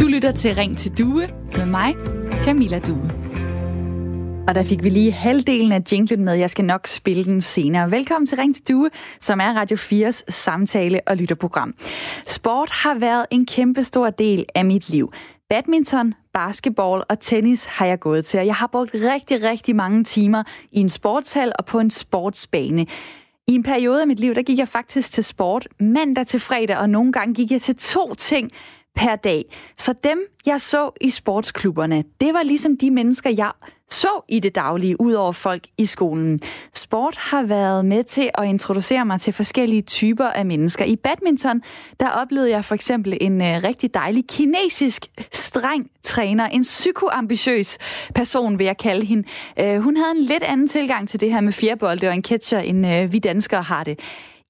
[0.00, 1.94] Du lytter til Ring til Due med mig,
[2.42, 3.10] Camilla Due.
[4.48, 6.34] Og der fik vi lige halvdelen af jinglen med.
[6.34, 7.90] Jeg skal nok spille den senere.
[7.90, 8.90] Velkommen til Ring til Due,
[9.20, 11.74] som er Radio 4's samtale- og lytterprogram.
[12.26, 15.12] Sport har været en kæmpe stor del af mit liv.
[15.50, 20.04] Badminton, basketball og tennis har jeg gået til, og jeg har brugt rigtig, rigtig mange
[20.04, 20.42] timer
[20.72, 22.86] i en sportshal og på en sportsbane.
[23.48, 26.78] I en periode af mit liv, der gik jeg faktisk til sport mandag til fredag,
[26.78, 28.50] og nogle gange gik jeg til to ting
[28.94, 29.44] per dag.
[29.78, 33.52] Så dem, jeg så i sportsklubberne, det var ligesom de mennesker, jeg
[33.90, 36.40] så i det daglige, ud over folk i skolen.
[36.74, 40.84] Sport har været med til at introducere mig til forskellige typer af mennesker.
[40.84, 41.62] I badminton,
[42.00, 47.78] der oplevede jeg for eksempel en øh, rigtig dejlig kinesisk streng træner, en psykoambitiøs
[48.14, 49.28] person, vil jeg kalde hende.
[49.60, 52.58] Øh, hun havde en lidt anden tilgang til det her med fjerbolde og en catcher,
[52.58, 54.00] end øh, vi danskere har det.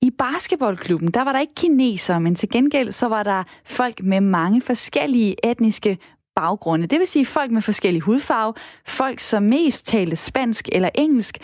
[0.03, 4.21] I basketballklubben, der var der ikke kinesere, men til gengæld så var der folk med
[4.21, 5.99] mange forskellige etniske
[6.37, 6.87] baggrunde.
[6.87, 8.55] Det vil sige folk med forskellige hudfarve,
[8.87, 11.39] folk som mest talte spansk eller engelsk,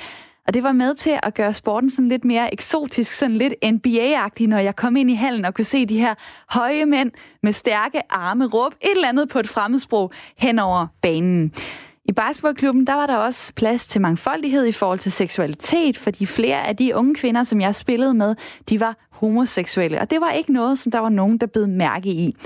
[0.47, 4.47] og det var med til at gøre sporten sådan lidt mere eksotisk, sådan lidt NBA-agtig,
[4.47, 6.14] når jeg kom ind i hallen og kunne se de her
[6.48, 7.11] høje mænd
[7.42, 11.52] med stærke arme råbe et eller andet på et fremmedsprog hen over banen.
[12.08, 16.66] I basketballklubben der var der også plads til mangfoldighed i forhold til seksualitet, fordi flere
[16.66, 18.34] af de unge kvinder, som jeg spillede med,
[18.68, 22.08] de var homoseksuelle, og det var ikke noget, som der var nogen, der blev mærke
[22.08, 22.36] i.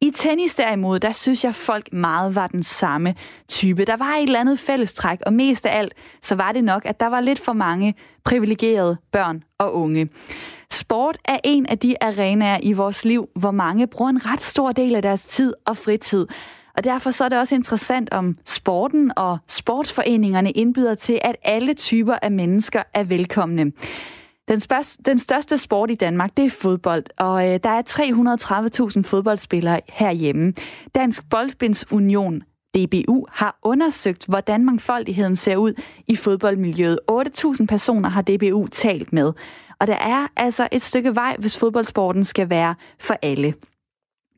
[0.00, 3.14] I tennis derimod, der synes jeg, folk meget var den samme
[3.48, 3.84] type.
[3.84, 7.00] Der var et eller andet fællestræk, og mest af alt, så var det nok, at
[7.00, 10.08] der var lidt for mange privilegerede børn og unge.
[10.70, 14.72] Sport er en af de arenaer i vores liv, hvor mange bruger en ret stor
[14.72, 16.26] del af deres tid og fritid.
[16.76, 21.74] Og derfor så er det også interessant, om sporten og sportsforeningerne indbyder til, at alle
[21.74, 23.72] typer af mennesker er velkomne.
[24.48, 27.82] Den, spørg- den største sport i Danmark, det er fodbold, og øh, der er
[28.96, 30.52] 330.000 fodboldspillere herhjemme.
[30.94, 32.42] Dansk Boldbinds Union,
[32.74, 35.72] DBU, har undersøgt, hvordan mangfoldigheden ser ud
[36.08, 36.98] i fodboldmiljøet.
[37.10, 39.32] 8.000 personer har DBU talt med.
[39.80, 43.54] Og der er altså et stykke vej, hvis fodboldsporten skal være for alle.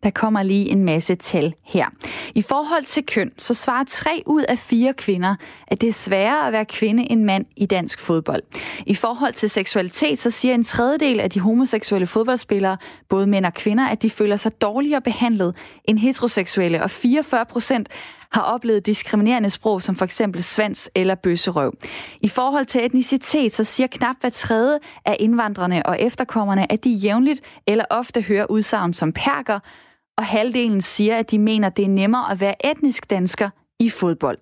[0.03, 1.87] Der kommer lige en masse tal her.
[2.35, 5.35] I forhold til køn, så svarer tre ud af fire kvinder,
[5.67, 8.43] at det er sværere at være kvinde end mand i dansk fodbold.
[8.87, 12.77] I forhold til seksualitet, så siger en tredjedel af de homoseksuelle fodboldspillere,
[13.09, 17.89] både mænd og kvinder, at de føler sig dårligere behandlet end heteroseksuelle, og 44 procent
[18.33, 21.75] har oplevet diskriminerende sprog, som for eksempel svans eller bøsserøv.
[22.21, 26.91] I forhold til etnicitet, så siger knap hver tredje af indvandrerne og efterkommerne, at de
[26.91, 29.59] jævnligt eller ofte hører udsagn som perker,
[30.19, 33.51] og halvdelen siger, at de mener, det er nemmere at være etnisk dansker
[33.81, 34.39] i fodbold.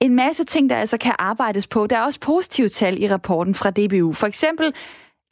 [0.00, 1.86] En masse ting, der altså kan arbejdes på.
[1.86, 4.12] Der er også positive tal i rapporten fra DBU.
[4.12, 4.74] For eksempel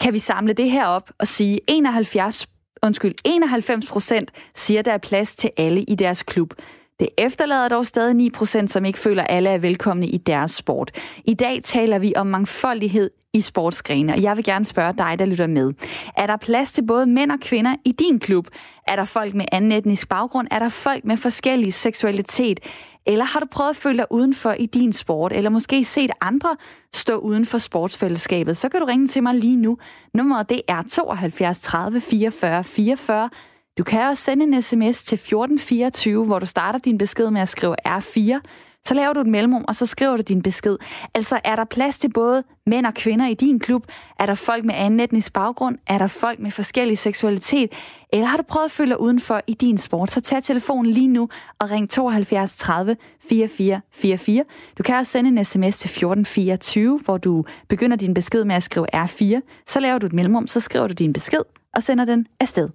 [0.00, 2.46] kan vi samle det her op og sige, 71,
[2.82, 6.54] undskyld, 91 procent siger, der er plads til alle i deres klub.
[7.00, 10.50] Det efterlader dog stadig 9 procent, som ikke føler, at alle er velkomne i deres
[10.50, 10.90] sport.
[11.24, 15.24] I dag taler vi om mangfoldighed i sportsgrene, og jeg vil gerne spørge dig, der
[15.24, 15.72] lytter med.
[16.16, 18.46] Er der plads til både mænd og kvinder i din klub?
[18.88, 20.48] Er der folk med anden etnisk baggrund?
[20.50, 22.60] Er der folk med forskellig seksualitet?
[23.06, 26.56] Eller har du prøvet at føle dig udenfor i din sport, eller måske set andre
[26.94, 29.78] stå uden for sportsfællesskabet, så kan du ringe til mig lige nu.
[30.14, 33.30] Nummeret det er 72 30 44 44.
[33.78, 37.48] Du kan også sende en sms til 1424, hvor du starter din besked med at
[37.48, 38.40] skrive R4.
[38.86, 40.76] Så laver du et mellemrum, og så skriver du din besked.
[41.14, 43.86] Altså, er der plads til både mænd og kvinder i din klub?
[44.18, 45.78] Er der folk med anden etnisk baggrund?
[45.86, 47.72] Er der folk med forskellig seksualitet?
[48.12, 50.10] Eller har du prøvet at følge dig udenfor i din sport?
[50.10, 51.28] Så tag telefonen lige nu
[51.58, 52.96] og ring 72 30
[53.28, 54.44] 44 44.
[54.78, 58.62] Du kan også sende en sms til 1424, hvor du begynder din besked med at
[58.62, 59.40] skrive R4.
[59.66, 61.42] Så laver du et mellemrum, så skriver du din besked
[61.74, 62.68] og sender den afsted.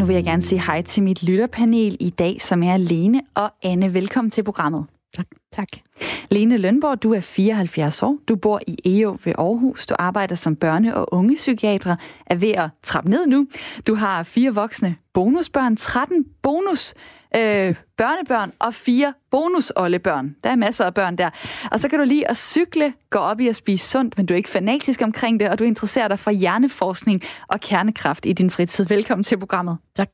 [0.00, 3.50] Nu vil jeg gerne sige hej til mit lytterpanel i dag, som er Lene og
[3.62, 3.94] Anne.
[3.94, 4.86] Velkommen til programmet.
[5.16, 5.26] Tak.
[5.52, 5.68] tak.
[6.30, 8.18] Lene Lønborg, du er 74 år.
[8.28, 9.86] Du bor i EO ved Aarhus.
[9.86, 11.96] Du arbejder som børne- og ungepsykiater,
[12.26, 13.46] er ved at trappe ned nu.
[13.86, 16.94] Du har fire voksne bonusbørn, 13 bonus
[17.36, 20.36] øh, børnebørn og fire bonusollebørn.
[20.44, 21.30] Der er masser af børn der.
[21.70, 24.34] Og så kan du lige at cykle, gå op i at spise sundt, men du
[24.34, 28.50] er ikke fanatisk omkring det, og du interesserer dig for hjerneforskning og kernekraft i din
[28.50, 28.84] fritid.
[28.84, 29.78] Velkommen til programmet.
[29.96, 30.10] Tak.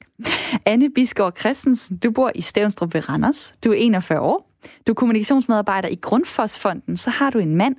[0.67, 3.55] Anne Bisgaard Christensen, du bor i Stævnstrup ved Randers.
[3.65, 4.53] Du er 41 år.
[4.87, 6.97] Du er kommunikationsmedarbejder i Grundfosfonden.
[6.97, 7.77] Så har du en mand,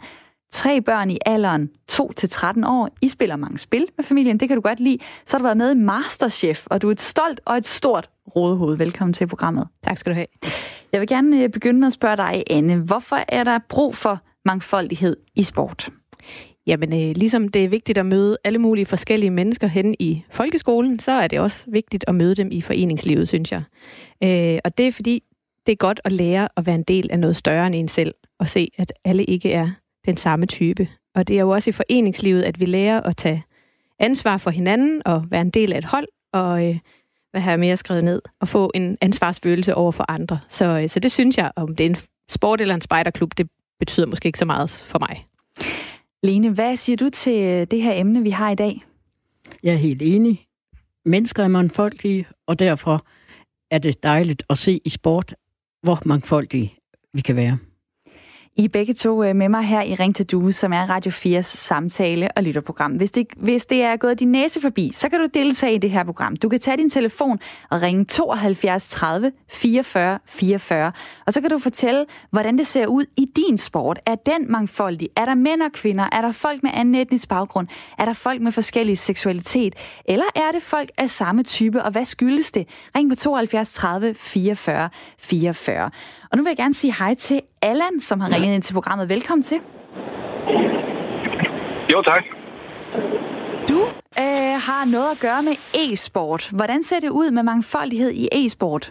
[0.52, 2.90] tre børn i alderen 2-13 år.
[3.02, 4.98] I spiller mange spil med familien, det kan du godt lide.
[5.26, 8.10] Så har du været med i Masterchef, og du er et stolt og et stort
[8.36, 8.78] rådehoved.
[8.78, 9.68] Velkommen til programmet.
[9.84, 10.28] Tak skal du have.
[10.92, 12.76] Jeg vil gerne øh, begynde med at spørge dig, Anne.
[12.76, 15.90] Hvorfor er der brug for mangfoldighed i sport?
[16.68, 21.00] Jamen, øh, ligesom det er vigtigt at møde alle mulige forskellige mennesker hen i folkeskolen,
[21.00, 23.64] så er det også vigtigt at møde dem i foreningslivet, synes jeg.
[24.24, 25.24] Øh, og det er fordi,
[25.66, 28.14] det er godt at lære at være en del af noget større end en selv,
[28.40, 29.70] og se, at alle ikke er
[30.06, 30.88] den samme type.
[31.16, 33.44] Og det er jo også i foreningslivet, at vi lærer at tage
[34.00, 36.78] ansvar for hinanden og være en del af et hold, og øh,
[37.42, 40.40] har jeg mere skrevet ned, og få en ansvarsfølelse over for andre.
[40.50, 41.98] Så, øh, så det synes jeg, om det er en
[42.30, 43.50] sport eller en spejderklub, det
[43.80, 45.26] betyder måske ikke så meget for mig.
[46.24, 48.84] Lene, hvad siger du til øh, det her emne, vi har i dag?
[49.64, 50.46] Jeg er helt enig.
[51.06, 53.02] Mennesker er mangfoldige, og derfor
[53.72, 55.36] er det dejligt at se i sport,
[55.84, 56.78] hvor mangfoldige
[57.14, 57.58] vi kan være.
[58.60, 61.12] I er begge to øh, med mig her i Ring til Due, som er Radio
[61.12, 62.92] 4's samtale- og lytterprogram.
[62.92, 65.92] Hvis det, hvis det er gået din næse forbi, så kan du deltage i det
[65.92, 66.36] her program.
[66.36, 67.40] Du kan tage din telefon
[67.70, 70.92] og ringe 72 30 44 44.
[71.26, 74.00] Og så kan du fortælle, hvordan det ser ud i din sport.
[74.06, 75.10] Er den mangfoldig?
[75.16, 76.10] Er der mænd og kvinder?
[76.12, 77.68] Er der folk med anden etnisk baggrund?
[77.98, 79.76] Er der folk med forskellig seksualitet?
[80.06, 81.84] Eller er det folk af samme type?
[81.84, 82.68] Og hvad skyldes det?
[82.96, 84.90] Ring på 72 30 44
[85.20, 85.90] 44.
[86.32, 89.10] Og nu vil jeg gerne sige hej til Allan, som har ringet ind til programmet.
[89.10, 89.60] Velkommen til.
[91.94, 92.24] Jo, tak.
[93.72, 93.80] Du
[94.24, 96.42] øh, har noget at gøre med e-sport.
[96.58, 98.84] Hvordan ser det ud med mangfoldighed i e-sport?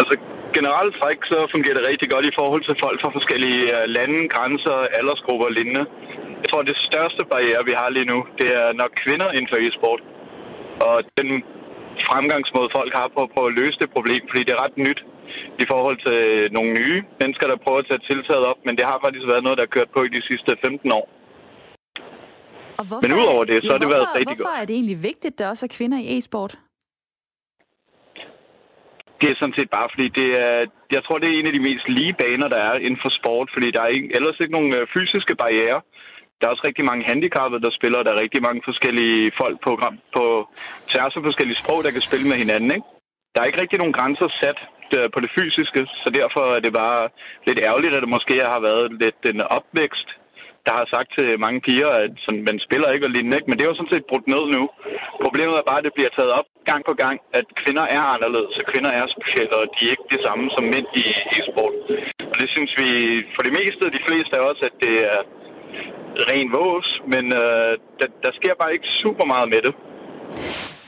[0.00, 0.14] Altså
[0.56, 4.20] generelt træk, så fungerer det rigtig godt i forhold til folk fra forskellige øh, lande,
[4.34, 5.84] grænser, aldersgrupper og lignende.
[6.40, 9.58] Jeg tror, det største barriere, vi har lige nu, det er nok kvinder inden for
[9.64, 10.00] e-sport.
[10.88, 11.28] Og den
[12.08, 15.00] fremgangsmåde, folk har på, på at løse det problem, fordi det er ret nyt
[15.62, 16.20] i forhold til
[16.56, 19.58] nogle nye mennesker, der prøver at tage tiltaget op, men det har faktisk været noget,
[19.58, 21.06] der er kørt på i de sidste 15 år.
[22.80, 24.60] Og hvorfor, men udover det, så ja, har det hvorfor, været rigtig hvorfor godt.
[24.60, 26.52] er det egentlig vigtigt, at der også er kvinder i e-sport?
[29.20, 30.56] Det er sådan set bare, fordi det er,
[30.96, 33.48] jeg tror, det er en af de mest lige baner, der er inden for sport,
[33.54, 35.78] fordi der er ikke, ellers ikke nogen øh, fysiske barriere.
[36.36, 39.70] Der er også rigtig mange handicappede, der spiller, der er rigtig mange forskellige folk på,
[40.16, 40.24] på
[40.90, 42.70] tværs af forskellige sprog, der kan spille med hinanden.
[42.76, 42.88] Ikke?
[43.32, 44.58] Der er ikke rigtig nogen grænser sat
[44.98, 47.02] øh, på det fysiske, så derfor er det bare
[47.48, 50.08] lidt ærgerligt, at det måske har været lidt en opvækst,
[50.66, 53.48] der har sagt til mange piger, at sådan, man spiller ikke og lignende, ikke?
[53.48, 54.62] men det er jo sådan set brudt ned nu.
[55.24, 58.54] Problemet er bare, at det bliver taget op gang på gang, at kvinder er anderledes,
[58.60, 61.04] og kvinder er specielle, og de er ikke det samme som mænd i
[61.36, 61.76] e-sport.
[62.30, 62.88] Og det synes vi
[63.34, 65.20] for det meste, de fleste af os, at det er
[66.30, 69.74] ren vås, men øh, der, der sker bare ikke super meget med det.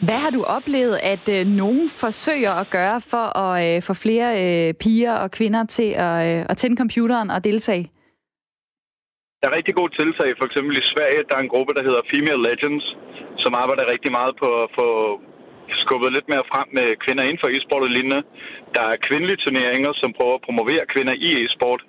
[0.07, 4.29] Hvad har du oplevet, at øh, nogen forsøger at gøre for at øh, få flere
[4.45, 7.85] øh, piger og kvinder til at, øh, at tænde computeren og deltage?
[9.41, 10.31] Der er rigtig gode tiltag.
[10.39, 12.87] For eksempel i Sverige, der er en gruppe, der hedder Female Legends,
[13.45, 14.89] som arbejder rigtig meget på at få
[15.83, 18.21] skubbet lidt mere frem med kvinder inden for e-sport og lignende.
[18.77, 21.81] Der er kvindelige turneringer, som prøver at promovere kvinder i e-sport.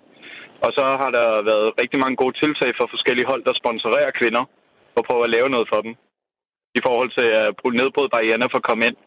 [0.66, 4.44] Og så har der været rigtig mange gode tiltag for forskellige hold, der sponsorerer kvinder
[4.98, 5.94] og prøver at lave noget for dem
[6.78, 7.50] i forhold til at
[7.80, 8.98] nedbryde barriererne for at komme ind.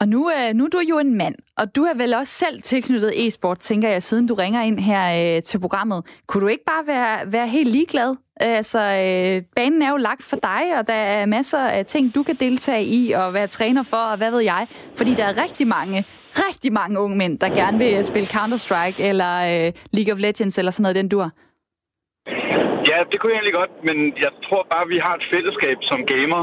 [0.00, 2.62] Og nu, øh, nu er du jo en mand, og du er vel også selv
[2.62, 6.20] tilknyttet e-sport, tænker jeg, siden du ringer ind her øh, til programmet.
[6.26, 8.16] Kunne du ikke bare være, være helt ligeglad?
[8.40, 12.22] Altså, øh, banen er jo lagt for dig, og der er masser af ting, du
[12.22, 14.66] kan deltage i og være træner for, og hvad ved jeg.
[14.96, 16.04] Fordi der er rigtig mange,
[16.46, 20.70] rigtig mange unge mænd, der gerne vil spille Counter-Strike eller øh, League of Legends eller
[20.70, 21.30] sådan noget, den dur.
[22.90, 26.00] Ja, det kunne jeg egentlig godt, men jeg tror bare, vi har et fællesskab som
[26.12, 26.42] gamer,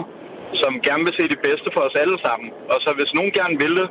[0.61, 2.49] som gerne vil se det bedste for os alle sammen.
[2.71, 3.89] Og så hvis nogen gerne vil det,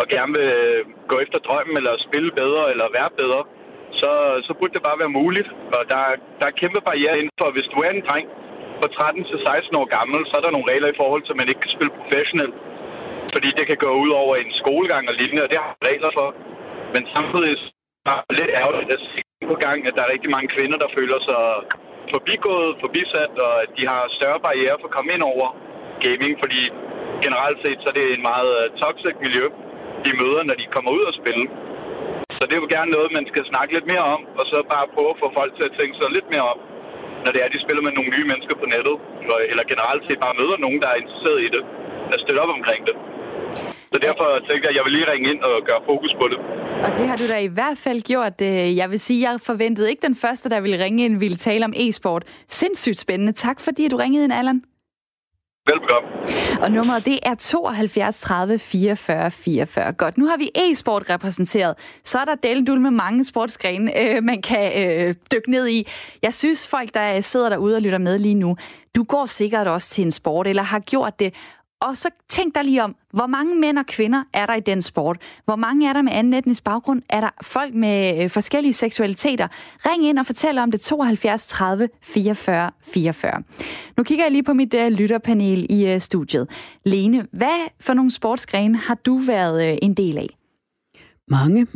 [0.00, 0.80] og gerne vil øh,
[1.10, 3.42] gå efter drømmen, eller spille bedre, eller være bedre,
[4.00, 4.10] så,
[4.46, 5.48] så burde det bare være muligt.
[5.76, 6.02] Og der,
[6.40, 8.26] der er kæmpe barriere inden for, hvis du er en dreng
[8.80, 11.40] på 13 til 16 år gammel, så er der nogle regler i forhold til, at
[11.40, 12.56] man ikke kan spille professionelt.
[13.34, 16.28] Fordi det kan gå ud over en skolegang og lignende, og det har regler for.
[16.94, 17.54] Men samtidig
[18.10, 19.20] er det lidt ærgerligt at se
[19.52, 21.42] på gang, at der er rigtig mange kvinder, der føler sig
[22.14, 25.48] forbigået, forbisat, og at de har større barriere for at komme ind over
[26.06, 26.60] gaming, fordi
[27.26, 29.44] generelt set så er det en meget øh, toxic miljø,
[30.06, 31.44] de møder, når de kommer ud og spille.
[32.38, 34.92] Så det er jo gerne noget, man skal snakke lidt mere om, og så bare
[34.94, 36.58] prøve at få folk til at tænke sig lidt mere om,
[37.24, 38.96] når det er, de spiller med nogle nye mennesker på nettet,
[39.52, 41.62] eller generelt set bare møder nogen, der er interesseret i det,
[42.14, 42.96] at støtte op omkring det.
[43.92, 46.38] Så derfor tænkte jeg, at jeg vil lige ringe ind og gøre fokus på det.
[46.86, 48.36] Og det har du da i hvert fald gjort.
[48.42, 51.36] Øh, jeg vil sige, at jeg forventede ikke den første, der ville ringe ind, ville
[51.36, 52.22] tale om e-sport.
[52.48, 53.32] Sindssygt spændende.
[53.32, 54.62] Tak fordi du ringede ind, Allan.
[55.68, 56.08] Velbekomme.
[56.62, 59.92] Og nummeret det er 72 30 44 44.
[59.92, 61.74] Godt, nu har vi e-sport repræsenteret.
[62.04, 65.88] Så er der deldul med mange sportsgrene, øh, man kan øh, dykke ned i.
[66.22, 68.56] Jeg synes, folk, der sidder derude og lytter med lige nu,
[68.96, 71.34] du går sikkert også til en sport, eller har gjort det.
[71.80, 74.82] Og så tænk dig lige om, hvor mange mænd og kvinder er der i den
[74.82, 75.18] sport?
[75.44, 77.02] Hvor mange er der med anden etnisk baggrund?
[77.08, 79.48] Er der folk med øh, forskellige seksualiteter?
[79.86, 83.42] Ring ind og fortæl om det 72 30 44 44.
[83.96, 86.50] Nu kigger jeg lige på mit uh, lytterpanel i uh, studiet.
[86.84, 90.28] Lene, hvad for nogle sportsgrene har du været uh, en del af?
[91.28, 91.66] Mange.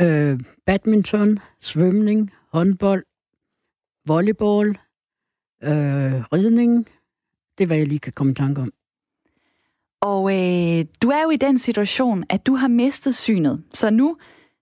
[0.00, 3.04] Øh, badminton, svømning, håndbold,
[4.06, 4.68] volleyball,
[5.62, 6.88] øh, ridning.
[7.58, 8.72] Det er, hvad jeg lige kan komme i tanke om.
[10.06, 13.62] Og øh, du er jo i den situation, at du har mistet synet.
[13.72, 14.16] Så nu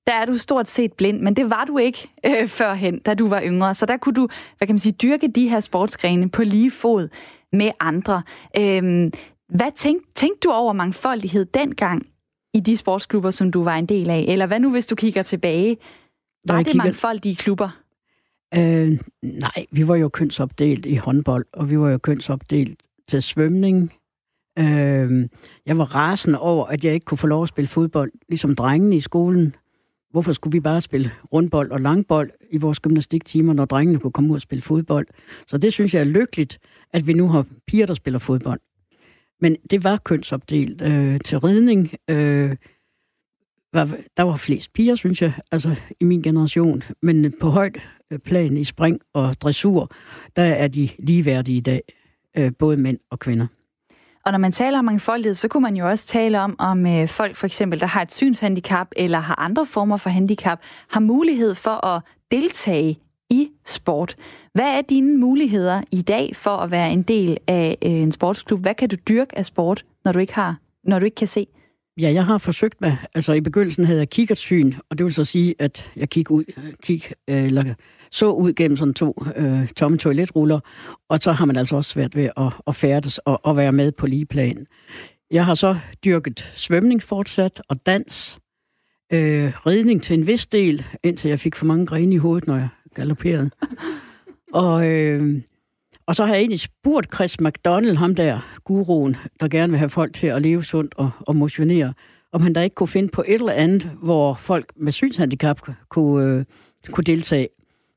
[0.07, 3.29] der er du stort set blind, men det var du ikke øh, førhen, da du
[3.29, 3.75] var yngre.
[3.75, 7.09] Så der kunne du, hvad kan man sige, dyrke de her sportsgrene på lige fod
[7.53, 8.23] med andre.
[8.59, 9.11] Øh,
[9.49, 12.07] hvad tænkte tænk du over mangfoldighed dengang
[12.55, 14.25] i de sportsklubber, som du var en del af?
[14.29, 15.77] Eller hvad nu, hvis du kigger tilbage?
[16.49, 16.85] Var det kigger...
[16.85, 17.69] mangfoldige klubber?
[18.55, 23.93] Øh, nej, vi var jo kønsopdelt i håndbold, og vi var jo kønsopdelt til svømning,
[24.59, 25.29] Øh,
[25.67, 28.97] jeg var rasende over, at jeg ikke kunne få lov at spille fodbold, ligesom drengene
[28.97, 29.55] i skolen.
[30.11, 34.31] Hvorfor skulle vi bare spille rundbold og langbold i vores gymnastiktimer, når drengene kunne komme
[34.31, 35.07] ud og spille fodbold?
[35.47, 36.59] Så det synes jeg er lykkeligt,
[36.93, 38.61] at vi nu har piger, der spiller fodbold.
[39.41, 40.83] Men det var kønsopdelt.
[40.83, 42.57] Øh, til ridning, øh,
[43.73, 46.83] var, der var flest piger, synes jeg, altså i min generation.
[47.03, 47.79] Men på højt
[48.11, 49.91] øh, plan i spring og dressur,
[50.37, 51.83] der er de ligeværdige i dag,
[52.37, 53.47] øh, både mænd og kvinder.
[54.27, 57.09] Og når man taler om mangfoldighed, så kunne man jo også tale om, om øh,
[57.09, 61.55] folk for eksempel, der har et synshandicap eller har andre former for handicap, har mulighed
[61.55, 62.99] for at deltage
[63.31, 64.17] i sport.
[64.53, 68.61] Hvad er dine muligheder i dag for at være en del af øh, en sportsklub?
[68.61, 71.47] Hvad kan du dyrke af sport, når du ikke har, når du ikke kan se?
[72.01, 72.99] Ja, jeg har forsøgt mig.
[73.15, 76.45] Altså i begyndelsen havde jeg kikkertsyn, og det vil så sige, at jeg kig ud,
[76.83, 77.75] kig, øh, eller
[78.15, 80.61] så ud gennem sådan to øh, tomme toiletruller,
[81.09, 83.93] og så har man altså også svært ved at, at færdes og at være med
[83.93, 84.67] på lige plan.
[85.31, 88.39] Jeg har så dyrket svømning fortsat og dans,
[89.13, 92.57] øh, ridning til en vis del, indtil jeg fik for mange grene i hovedet, når
[92.57, 93.51] jeg galopperede.
[94.53, 95.43] Og, øh,
[96.07, 99.91] og så har jeg egentlig spurgt Chris McDonald, ham der guruen, der gerne vil have
[99.91, 101.95] folk til at leve sundt og, og motionere,
[102.33, 106.27] om han der ikke kunne finde på et eller andet, hvor folk med synshandicap kunne,
[106.27, 106.45] øh,
[106.93, 107.49] kunne deltage.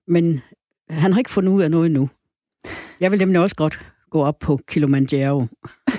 [0.07, 0.41] Men
[0.89, 2.09] han har ikke fundet ud af noget endnu.
[2.99, 5.45] Jeg vil nemlig også godt gå op på Kilimanjaro.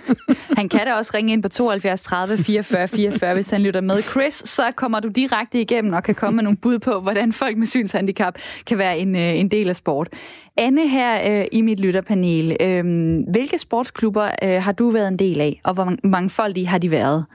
[0.58, 4.02] han kan da også ringe ind på 72 30 44 44, hvis han lytter med.
[4.02, 7.58] Chris, så kommer du direkte igennem og kan komme med nogle bud på, hvordan folk
[7.58, 8.34] med synshandicap
[8.66, 10.08] kan være en, øh, en del af sport.
[10.56, 12.84] Anne her øh, i mit lytterpanel, øh,
[13.30, 17.26] hvilke sportsklubber øh, har du været en del af, og hvor mangfoldige har de været?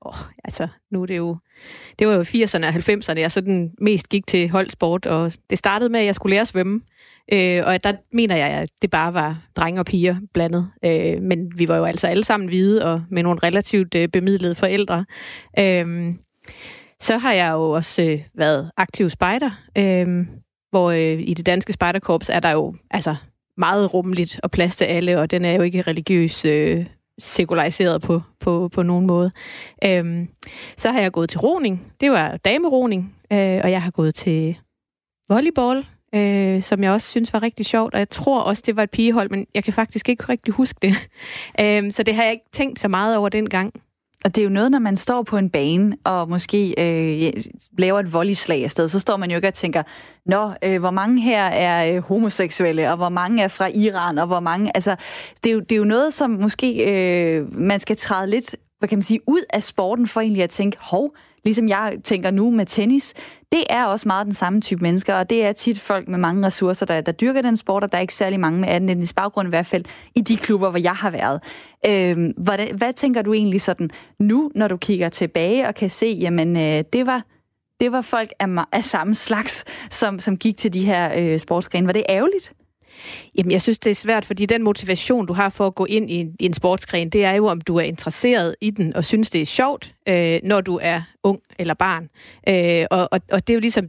[0.00, 1.36] Oh, altså, nu er det jo...
[1.98, 5.90] Det var jo 80'erne og 90'erne, jeg sådan mest gik til holdsport, og det startede
[5.90, 6.80] med, at jeg skulle lære at svømme.
[7.32, 10.70] Øh, og der mener jeg, at det bare var drenge og piger blandet.
[10.84, 14.54] Øh, men vi var jo altså alle sammen hvide og med nogle relativt øh, bemidlede
[14.54, 15.04] forældre.
[15.58, 16.14] Øh,
[17.00, 20.26] så har jeg jo også øh, været aktiv spejder, øh,
[20.70, 23.16] hvor øh, i det danske spejderkorps er der jo altså
[23.56, 26.86] meget rummeligt og plads til alle, og den er jo ikke religiøs øh,
[27.20, 29.30] sekulariseret på, på, på nogen måde.
[29.84, 30.28] Øhm,
[30.76, 31.92] så har jeg gået til roning.
[32.00, 33.14] Det var dameroning.
[33.32, 34.58] Øh, og jeg har gået til
[35.28, 37.94] volleyball, øh, som jeg også synes var rigtig sjovt.
[37.94, 40.78] Og jeg tror også, det var et pigehold, men jeg kan faktisk ikke rigtig huske
[40.82, 40.94] det.
[41.60, 43.72] øhm, så det har jeg ikke tænkt så meget over dengang.
[44.24, 47.32] Og det er jo noget, når man står på en bane og måske øh,
[47.78, 49.82] laver et volleyslag afsted, så står man jo ikke og tænker,
[50.26, 54.26] nå, øh, hvor mange her er øh, homoseksuelle, og hvor mange er fra Iran, og
[54.26, 54.70] hvor mange...
[54.74, 54.96] Altså,
[55.44, 58.88] det er jo, det er jo noget, som måske øh, man skal træde lidt, hvad
[58.88, 62.50] kan man sige, ud af sporten for egentlig at tænke, hov, ligesom jeg tænker nu
[62.50, 63.14] med tennis,
[63.52, 66.46] det er også meget den samme type mennesker, og det er tit folk med mange
[66.46, 69.14] ressourcer, der, der dyrker den sport, og der er ikke særlig mange med anden etnisk
[69.14, 69.84] baggrund i hvert fald
[70.16, 71.40] i de klubber, hvor jeg har været.
[71.86, 76.06] Øh, hvad, hvad tænker du egentlig sådan nu, når du kigger tilbage og kan se,
[76.06, 77.22] jamen øh, det var
[77.80, 81.86] det var folk af, af samme slags, som, som gik til de her øh, sportsgrene.
[81.86, 82.52] Var det ærgerligt?
[83.38, 86.10] Jamen, jeg synes, det er svært, fordi den motivation, du har for at gå ind
[86.10, 89.04] i en, i en sportsgren, det er jo, om du er interesseret i den og
[89.04, 92.08] synes, det er sjovt, øh, når du er ung eller barn.
[92.48, 93.88] Øh, og, og, og det er jo ligesom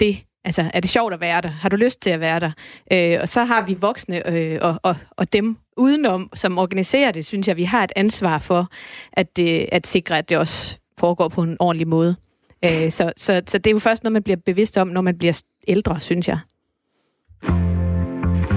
[0.00, 1.48] det, Altså, er det sjovt at være der?
[1.48, 2.50] Har du lyst til at være der?
[2.92, 7.26] Øh, og så har vi voksne øh, og, og, og dem udenom, som organiserer det,
[7.26, 8.68] synes jeg, vi har et ansvar for
[9.12, 12.16] at, øh, at sikre, at det også foregår på en ordentlig måde.
[12.64, 15.18] Øh, så, så, så det er jo først noget, man bliver bevidst om, når man
[15.18, 16.38] bliver ældre, synes jeg.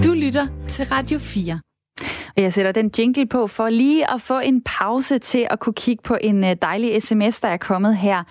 [0.03, 1.59] Du lytter til Radio 4.
[2.37, 5.73] Og jeg sætter den jingle på for lige at få en pause til at kunne
[5.73, 8.23] kigge på en øh, dejlig sms, der er kommet her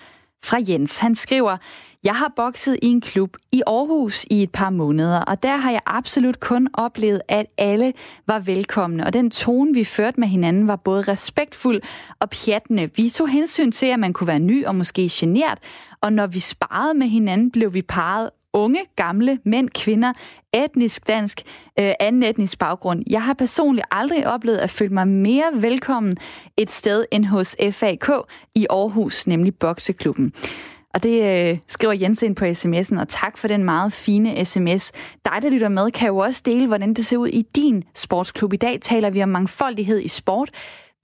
[0.43, 0.97] fra Jens.
[0.97, 1.57] Han skriver,
[2.03, 5.71] jeg har bokset i en klub i Aarhus i et par måneder, og der har
[5.71, 7.93] jeg absolut kun oplevet, at alle
[8.27, 11.81] var velkomne, og den tone, vi førte med hinanden, var både respektfuld
[12.19, 12.89] og pjattende.
[12.95, 15.59] Vi tog hensyn til, at man kunne være ny og måske genert,
[16.01, 20.13] og når vi sparede med hinanden, blev vi parret unge, gamle, mænd, kvinder,
[20.53, 21.41] etnisk dansk,
[21.79, 23.03] øh, anden etnisk baggrund.
[23.09, 26.17] Jeg har personligt aldrig oplevet at føle mig mere velkommen
[26.57, 28.09] et sted end hos FAK
[28.55, 30.33] i Aarhus, nemlig Bokseklubben.
[30.93, 34.91] Og det øh, skriver Jens ind på sms'en, og tak for den meget fine sms.
[35.25, 38.53] Dig, der lytter med, kan jo også dele, hvordan det ser ud i din sportsklub.
[38.53, 40.49] I dag taler vi om mangfoldighed i sport.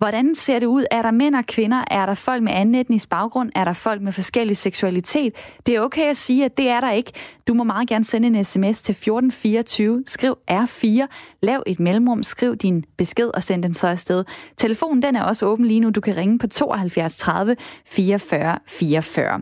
[0.02, 0.86] Hvordan ser det ud?
[0.92, 1.84] Er der mænd og kvinder?
[1.92, 3.52] Er der folk med anden etnisk baggrund?
[3.56, 5.34] Er der folk med forskellig seksualitet?
[5.66, 7.12] Det er okay at sige, at det er der ikke.
[7.48, 10.04] Du må meget gerne sende en sms til 1424.
[10.06, 11.08] Skriv R4.
[11.44, 12.24] Lav et mellemrum.
[12.24, 14.24] Skriv din besked og send den så afsted.
[14.58, 15.90] Telefonen den er også åben lige nu.
[15.90, 17.56] Du kan ringe på 72 30
[17.86, 19.42] 44 44.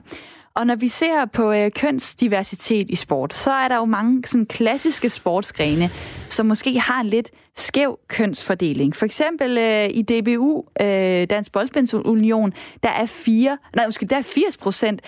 [0.55, 4.45] Og når vi ser på øh, kønsdiversitet i sport, så er der jo mange sådan
[4.45, 5.89] klassiske sportsgrene,
[6.27, 8.95] som måske har en lidt skæv kønsfordeling.
[8.95, 12.53] For eksempel øh, i DBU, øh, Dansk Boldspændsunion,
[12.83, 15.01] der er fire, nej, måske, der er 80 procent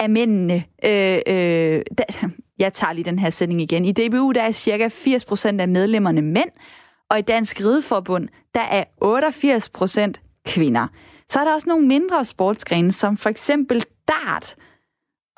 [0.00, 2.04] af mændene, øh, øh, der,
[2.58, 3.84] jeg tager lige den her sætning igen.
[3.84, 6.50] I DBU, der er cirka 80 procent af medlemmerne mænd,
[7.10, 10.86] og i Dansk Rideforbund, der er 88 procent kvinder.
[11.28, 14.56] Så er der også nogle mindre sportsgrene, som for eksempel dart,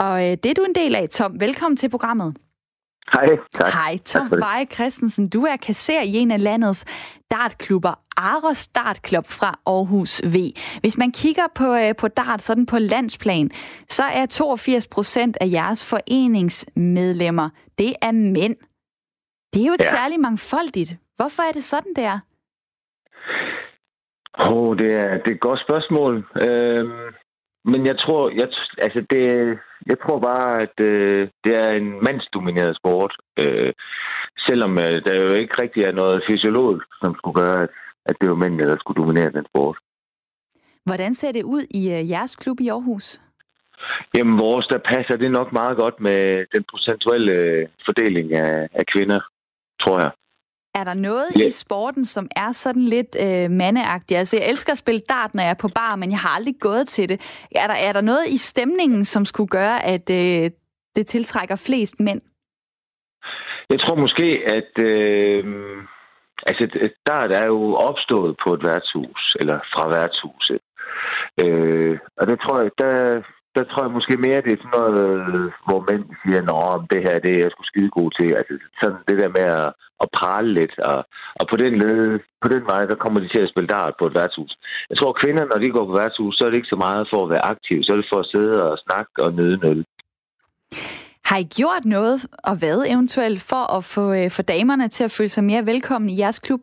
[0.04, 1.40] og øh, det er du en del af, Tom.
[1.40, 2.36] Velkommen til programmet.
[3.12, 3.72] Hej, tak.
[3.72, 5.28] Hej, Tom Veje Christensen.
[5.28, 6.84] Du er kasser i en af landets
[7.30, 10.36] dartklubber, Aros Dartklub fra Aarhus V.
[10.80, 13.50] Hvis man kigger på, øh, på dart sådan på landsplan,
[13.88, 18.56] så er 82 procent af jeres foreningsmedlemmer, det er mænd.
[19.54, 19.96] Det er jo ikke ja.
[19.96, 20.96] særlig mangfoldigt.
[21.16, 22.18] Hvorfor er det sådan, der?
[24.38, 26.14] Åh, oh, det, er, det er et godt spørgsmål.
[26.46, 27.14] Øhm,
[27.64, 32.76] men jeg tror, jeg, altså det, jeg tror bare, at øh, det er en mandsdomineret
[32.76, 33.12] sport.
[33.40, 33.72] Øh,
[34.48, 37.70] selvom øh, der jo ikke rigtig er noget fysiologisk, som skulle gøre, at,
[38.06, 39.78] at det var mændene, der skulle dominere den sport.
[40.84, 43.20] Hvordan ser det ud i øh, jeres klub i Aarhus?
[44.14, 48.84] Jamen, vores, der passer det nok meget godt med den procentuelle øh, fordeling af, af
[48.94, 49.20] kvinder,
[49.82, 50.10] tror jeg.
[50.74, 51.46] Er der noget ja.
[51.46, 54.18] i sporten, som er sådan lidt øh, mandeagtigt?
[54.18, 56.54] Altså, jeg elsker at spille dart, når jeg er på bar, men jeg har aldrig
[56.60, 57.20] gået til det.
[57.54, 60.50] Er der, er der noget i stemningen, som skulle gøre, at øh,
[60.96, 62.20] det tiltrækker flest mænd?
[63.70, 64.26] Jeg tror måske,
[64.58, 65.44] at øh,
[66.46, 70.60] altså, dart er jo opstået på et værtshus, eller fra værtshuset.
[71.42, 73.22] Øh, og det tror jeg, der,
[73.56, 74.96] der tror jeg måske mere, det er sådan noget,
[75.66, 76.60] hvor mænd siger, nå,
[76.92, 78.28] det her det er jeg sgu skide god til.
[78.38, 79.68] Altså sådan det der med at,
[80.02, 80.98] at prale lidt, og,
[81.40, 82.00] og på, den led,
[82.42, 84.52] på den vej, der kommer de til at spille dart på et værtshus.
[84.90, 87.04] Jeg tror, at kvinder, når de går på værtshus, så er det ikke så meget
[87.12, 89.66] for at være aktiv, så er det for at sidde og snakke og nyde en
[89.72, 89.84] øl.
[91.30, 95.10] Har I gjort noget, og hvad eventuelt, for at få øh, for damerne til at
[95.10, 96.60] føle sig mere velkomne i jeres klub?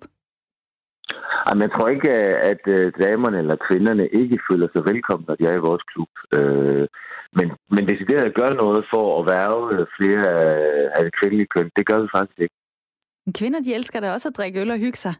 [1.45, 2.11] Jamen, jeg tror ikke,
[2.51, 6.11] at øh, damerne eller kvinderne ikke føler sig velkomne, når de er i vores klub.
[6.37, 6.87] Øh,
[7.37, 10.27] men, men decideret at gøre noget for at værve flere
[10.97, 12.55] af det kvindelige køn, det gør vi faktisk ikke.
[13.39, 15.13] Kvinder, de elsker da også at drikke øl og hygge sig.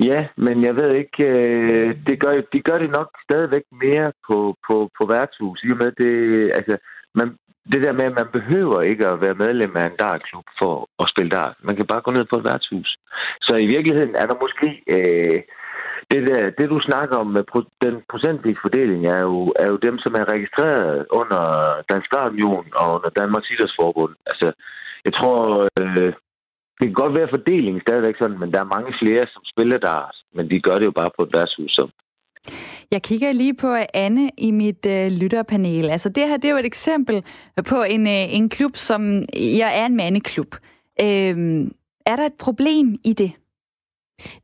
[0.00, 4.56] Ja, men jeg ved ikke, øh, det gør, de gør det nok stadigvæk mere på,
[4.70, 6.14] på, på værtshus, i og med det,
[6.58, 6.76] altså,
[7.14, 7.28] man,
[7.72, 11.10] det der med, at man behøver ikke at være medlem af en dartklub for at
[11.12, 11.54] spille dart.
[11.68, 12.90] Man kan bare gå ned på et værtshus.
[13.46, 14.68] Så i virkeligheden er der måske...
[14.96, 15.40] Øh,
[16.10, 19.76] det, der, det du snakker om med pro, den procentvise fordeling, er jo, er jo
[19.76, 21.42] dem, som er registreret under
[21.90, 24.14] Dansk Union og under Danmarks Idrætsforbund.
[24.26, 24.48] Altså,
[25.04, 25.38] jeg tror,
[25.80, 26.12] øh,
[26.78, 30.10] det kan godt være fordelingen stadigvæk sådan, men der er mange flere, som spiller der,
[30.36, 31.88] men de gør det jo bare på et værtshus, som
[32.90, 35.90] jeg kigger lige på Anne i mit øh, lytterpanel.
[35.90, 37.22] Altså det her, det er jo et eksempel
[37.66, 40.56] på en, øh, en klub, som jeg er en mandeklub.
[41.00, 41.66] Øh,
[42.06, 43.32] er der et problem i det?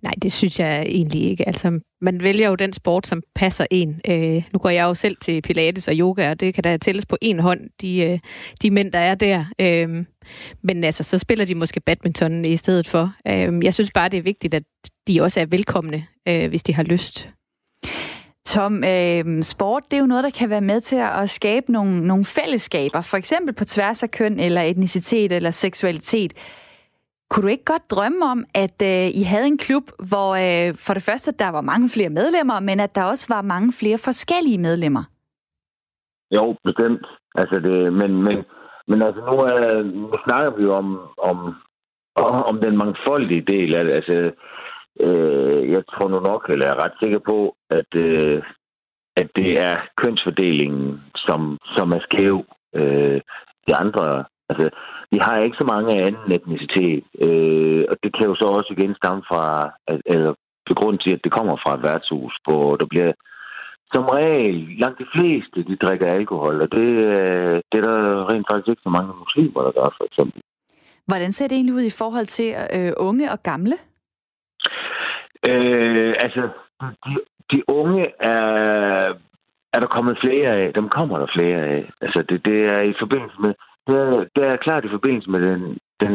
[0.03, 1.49] Nej, det synes jeg egentlig ikke.
[1.49, 4.01] Altså, man vælger jo den sport, som passer en.
[4.09, 7.07] Øh, nu går jeg jo selv til pilates og yoga, og det kan da tælles
[7.07, 8.19] på en hånd, de, øh,
[8.63, 9.45] de mænd, der er der.
[9.61, 10.05] Øh,
[10.63, 13.15] men altså, så spiller de måske badminton i stedet for.
[13.29, 14.65] Øh, jeg synes bare, det er vigtigt, at
[15.09, 17.29] de også er velkomne, øh, hvis de har lyst.
[18.55, 22.07] Tom, øh, sport det er jo noget, der kan være med til at skabe nogle,
[22.07, 26.33] nogle fællesskaber, for eksempel på tværs af køn eller etnicitet eller seksualitet.
[27.31, 30.95] Kunne du ikke godt drømme om, at øh, I havde en klub, hvor øh, for
[30.95, 34.59] det første, der var mange flere medlemmer, men at der også var mange flere forskellige
[34.59, 35.05] medlemmer?
[36.37, 37.07] Jo, bestemt.
[37.35, 38.37] Altså det, men, men,
[38.89, 41.39] men altså nu, er, nu snakker vi jo om, om,
[42.51, 43.93] om den mangfoldige del af det.
[43.93, 44.33] Altså,
[45.01, 48.43] Øh, jeg tror nu nok, eller jeg er ret sikker på, at, øh,
[49.17, 52.45] at det er kønsfordelingen, som, som er skæv.
[52.75, 53.21] Øh,
[53.69, 54.67] de andre, altså,
[55.13, 58.71] vi har ikke så mange af anden etnicitet, øh, og det kan jo så også
[58.77, 59.45] igen stamme fra,
[59.89, 60.33] at, eller
[60.67, 63.13] til grund til, at det kommer fra et værtshus, hvor der bliver
[63.95, 68.47] som regel, langt de fleste, de drikker alkohol, og det, øh, det er der rent
[68.51, 70.41] faktisk ikke så mange muslimer, der gør, for eksempel.
[71.07, 73.77] Hvordan ser det egentlig ud i forhold til øh, unge og gamle?
[75.51, 76.43] Øh, altså,
[77.07, 77.15] de,
[77.53, 78.45] de unge er,
[79.75, 80.73] er der kommet flere af.
[80.75, 81.91] Dem kommer der flere af.
[82.01, 83.55] Altså, det, det er i forbindelse med...
[83.87, 86.15] Det er, det er klart i forbindelse med den, den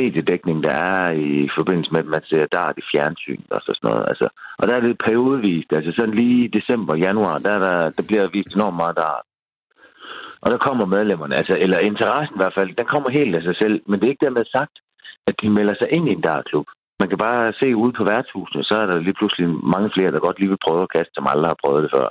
[0.00, 4.04] mediedækning, der er i forbindelse med, at man ser der i fjernsyn og sådan noget.
[4.10, 4.26] Altså,
[4.58, 5.70] og der er det periodevist.
[5.72, 9.24] Altså sådan lige i december, januar, der, der, der bliver vist enormt meget der.
[10.42, 13.56] Og der kommer medlemmerne, altså, eller interessen i hvert fald, den kommer helt af sig
[13.62, 13.76] selv.
[13.86, 14.74] Men det er ikke dermed sagt,
[15.28, 16.66] at de melder sig ind i en dartklub.
[17.00, 20.26] Man kan bare se ude på værtshusene, så er der lige pludselig mange flere, der
[20.26, 22.06] godt lige vil prøve at kaste, som aldrig har prøvet det før.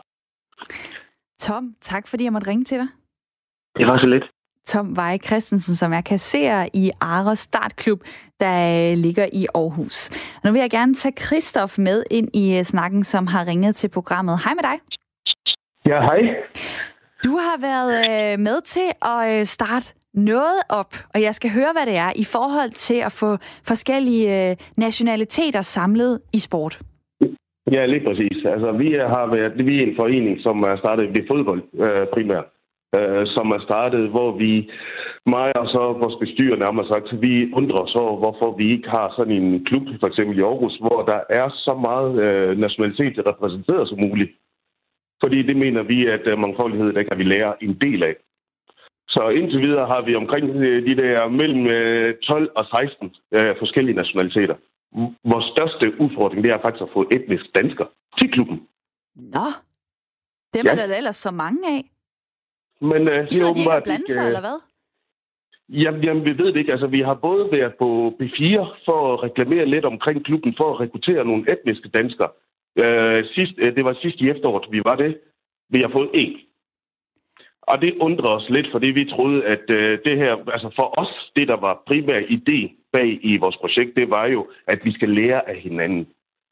[1.46, 2.90] Tom, tak fordi jeg måtte ringe til dig.
[3.80, 4.26] Det var så lidt.
[4.66, 8.00] Tom Veje Christensen, som er kasserer i Aros Startklub,
[8.40, 10.10] der ligger i Aarhus.
[10.44, 13.90] Nu vil jeg gerne tage Christoph med ind i øh, snakken, som har ringet til
[13.90, 14.40] programmet.
[14.44, 14.78] Hej med dig.
[15.86, 16.20] Ja, hej.
[17.24, 21.72] Du har været øh, med til at øh, starte noget op, og jeg skal høre,
[21.76, 23.38] hvad det er i forhold til at få
[23.72, 26.80] forskellige øh, nationaliteter samlet i sport.
[27.76, 28.38] Ja, lige præcis.
[28.46, 32.46] Altså, vi har været, vi er en forening, som er startet ved fodbold øh, primært
[32.98, 34.52] øh, som er startet, hvor vi,
[35.36, 39.14] mig og så vores bestyrer nærmest sagt, vi undrer os over, hvorfor vi ikke har
[39.18, 43.90] sådan en klub, for eksempel i Aarhus, hvor der er så meget øh, nationalitet repræsenteret
[43.90, 44.32] som muligt.
[45.24, 48.16] Fordi det mener vi, at øh, mangfoldighed, der kan vi lære en del af.
[49.16, 51.64] Så indtil videre har vi omkring øh, de der mellem
[52.24, 54.56] 12 øh, og 16 øh, forskellige nationaliteter.
[55.32, 57.86] Vores største udfordring, det er faktisk at få etnisk dansker
[58.18, 58.58] til klubben.
[59.36, 59.48] Nå,
[60.54, 60.72] dem ja.
[60.72, 61.82] er der ellers så mange af.
[62.82, 64.58] Men, uh, Gider de ikke at blande sig, eller hvad?
[65.70, 66.72] Jamen, jamen, vi ved det ikke.
[66.72, 68.46] Altså, vi har både været på B4
[68.88, 72.30] for at reklamere lidt omkring klubben, for at rekruttere nogle etniske danskere.
[72.84, 75.12] Uh, sidst, det var sidst i efteråret, vi var det.
[75.70, 76.49] Vi har fået én.
[77.72, 81.14] Og det undrer os lidt, fordi vi troede, at øh, det her, altså for os,
[81.36, 82.60] det der var primær idé
[82.94, 86.08] bag i vores projekt, det var jo, at vi skal lære af hinanden.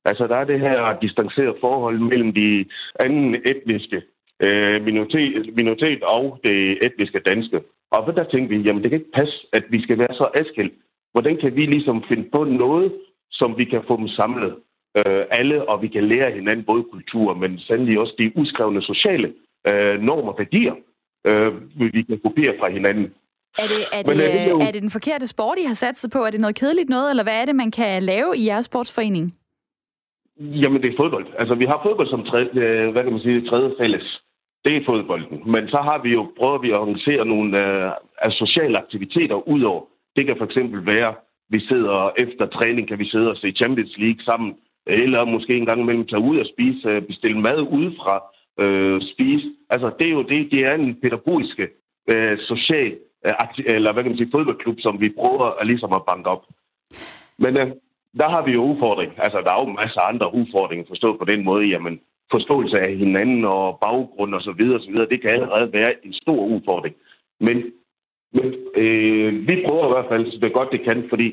[0.06, 2.65] Altså, der er det her distancerede forhold mellem de
[3.06, 4.01] anden etniske
[4.45, 7.58] øh, minoritet, minoritet og det etniske danske.
[7.91, 10.73] Og der tænkte vi, jamen det kan ikke passe, at vi skal være så adskilt.
[11.13, 12.91] Hvordan kan vi ligesom finde på noget,
[13.32, 14.53] som vi kan få dem samlet
[14.99, 19.34] øh, alle, og vi kan lære hinanden både kultur, men sandelig også de uskrevne sociale
[19.69, 20.75] øh, normer og værdier,
[21.30, 21.50] øh,
[21.96, 23.06] vi kan kopiere fra hinanden.
[23.63, 24.58] Er det, er, det, Men, er, det jo...
[24.66, 26.20] er det den forkerte sport, I har sat sig på?
[26.20, 29.26] Er det noget kedeligt noget, eller hvad er det, man kan lave i jeres sportsforening?
[30.40, 31.28] Jamen, det er fodbold.
[31.40, 34.08] Altså, vi har fodbold som tredje, øh, hvad kan man sige, tredje fælles
[34.68, 35.38] det er fodbolden.
[35.54, 37.92] Men så har vi jo prøvet vi at arrangere nogle øh,
[38.44, 39.84] sociale aktiviteter udover.
[40.16, 41.12] Det kan for eksempel være,
[41.54, 44.50] vi sidder efter træning, kan vi sidde og se Champions League sammen,
[45.04, 48.16] eller måske en gang imellem tage ud og spise, øh, bestille mad udefra,
[48.63, 49.48] øh, spise.
[49.70, 51.67] Altså, det er jo det, det er en pædagogiske
[52.13, 52.91] øh, social,
[53.26, 56.43] øh, eller hvad kan man sige, fodboldklub, som vi prøver at, ligesom at banke op.
[57.43, 57.67] Men øh,
[58.20, 59.12] der har vi jo udfordring.
[59.17, 62.00] Altså, der er jo masser af andre udfordringer forstået på den måde, jamen,
[62.32, 65.10] forståelse af hinanden og baggrund og så videre, og så videre.
[65.13, 66.96] Det kan allerede være en stor udfordring.
[67.39, 67.58] Men,
[68.34, 68.48] men
[68.82, 71.28] øh, vi prøver i hvert fald så det godt det kan, fordi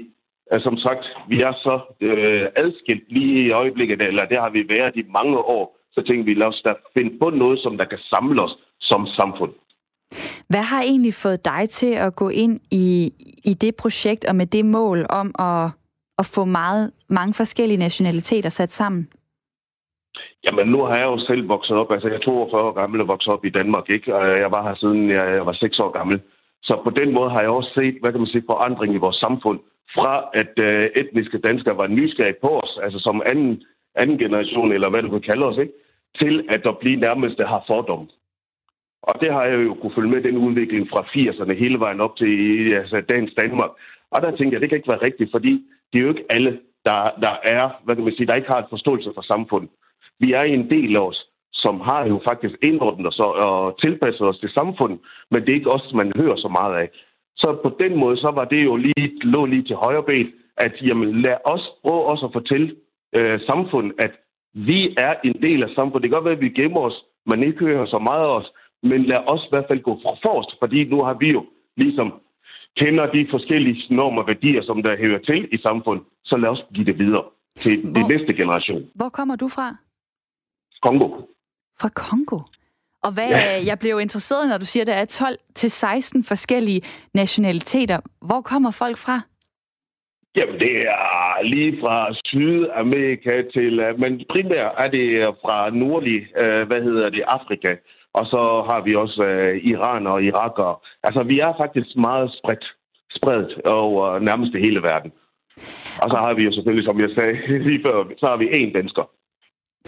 [0.53, 4.69] øh, som sagt, vi er så øh, adskilt lige i øjeblikket, eller det har vi
[4.69, 7.85] været i mange år, så tænker vi, lad os da finde på noget, som der
[7.85, 9.53] kan samle os som samfund.
[10.49, 13.13] Hvad har egentlig fået dig til at gå ind i,
[13.45, 15.65] i det projekt og med det mål om at,
[16.19, 19.09] at få meget, mange forskellige nationaliteter sat sammen?
[20.47, 21.91] Jamen, nu har jeg jo selv vokset op.
[21.95, 24.15] Altså, jeg er 42 år gammel og vokset op i Danmark, ikke?
[24.17, 26.21] Og jeg var her siden jeg var 6 år gammel.
[26.63, 29.19] Så på den måde har jeg også set, hvad kan man sige, forandring i vores
[29.27, 29.59] samfund.
[29.97, 33.63] Fra at øh, etniske danskere var nysgerrige på os, altså som anden,
[34.01, 35.75] anden generation, eller hvad du kan kalde os, ikke?
[36.21, 38.09] Til at der bliver nærmest har fordom.
[39.09, 42.17] Og det har jeg jo kunne følge med den udvikling fra 80'erne hele vejen op
[42.17, 42.33] til
[42.81, 43.71] altså, dagens Danmark.
[44.11, 45.53] Og der tænker jeg, det kan ikke være rigtigt, fordi
[45.89, 46.53] det er jo ikke alle,
[46.87, 49.71] der, der er, hvad kan man sige, der ikke har en forståelse for samfundet.
[50.21, 51.21] Vi er en del af os,
[51.53, 54.99] som har jo faktisk indordnet os og tilpasset os til samfundet,
[55.31, 56.89] men det er ikke os, man hører så meget af.
[57.37, 60.75] Så på den måde, så var det jo lige, lå lige til højre ben, at
[60.89, 62.77] jamen, lad os prøve også at fortælle
[63.19, 64.13] øh, samfundet, at
[64.55, 66.03] vi er en del af samfundet.
[66.03, 68.49] Det kan godt være, at vi gemmer os, man ikke hører så meget af os,
[68.83, 71.45] men lad os i hvert fald gå fra forrest, fordi nu har vi jo
[71.77, 72.09] ligesom
[72.81, 76.63] kender de forskellige normer og værdier, som der hører til i samfundet, så lad os
[76.75, 77.25] give det videre
[77.63, 78.83] til hvor, de næste generation.
[78.95, 79.77] Hvor kommer du fra?
[80.83, 81.09] Kongo.
[81.81, 82.39] fra Kongo.
[83.03, 83.65] Og hvad, ja.
[83.67, 86.83] jeg blev interesseret, når du siger, at der er 12 til 16 forskellige
[87.15, 88.01] nationaliteter.
[88.21, 89.21] Hvor kommer folk fra?
[90.39, 93.73] Jamen, det er lige fra Sydamerika til...
[93.81, 95.09] Øh, men primært er det
[95.43, 97.73] fra nordlig, øh, hvad hedder det, Afrika.
[98.19, 100.55] Og så har vi også øh, Iran og Irak.
[100.69, 102.67] Og, altså, vi er faktisk meget spredt,
[103.19, 105.13] spredt over nærmest hele verden.
[106.03, 107.35] Og så har vi jo selvfølgelig, som jeg sagde
[107.69, 109.05] lige før, så har vi én dansker.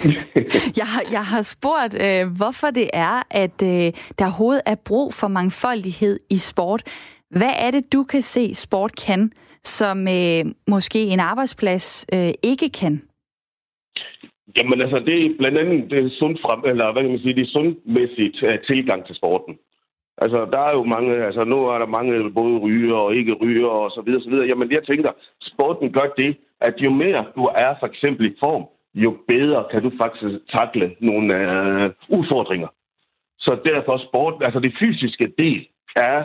[0.80, 5.14] jeg, har, jeg har spurgt, øh, hvorfor det er, at øh, der overhovedet er brug
[5.14, 6.82] for mangfoldighed i sport.
[7.30, 9.32] Hvad er det, du kan se, sport kan,
[9.66, 13.02] som øh, måske en arbejdsplads øh, ikke kan?
[14.56, 17.46] Jamen altså, det er blandt andet det sund frem, eller hvad kan man sige, det
[17.46, 19.54] er sundmæssigt uh, tilgang til sporten.
[20.24, 23.68] Altså, der er jo mange, altså nu er der mange både ryger og ikke ryger
[23.68, 24.46] og så videre, så videre.
[24.50, 25.10] Jamen, jeg tænker,
[25.50, 29.82] sporten gør det, at jo mere du er for eksempel i form, jo bedre kan
[29.82, 32.68] du faktisk takle nogle uh, udfordringer.
[33.38, 35.60] Så derfor sport, altså det fysiske del
[35.96, 36.24] er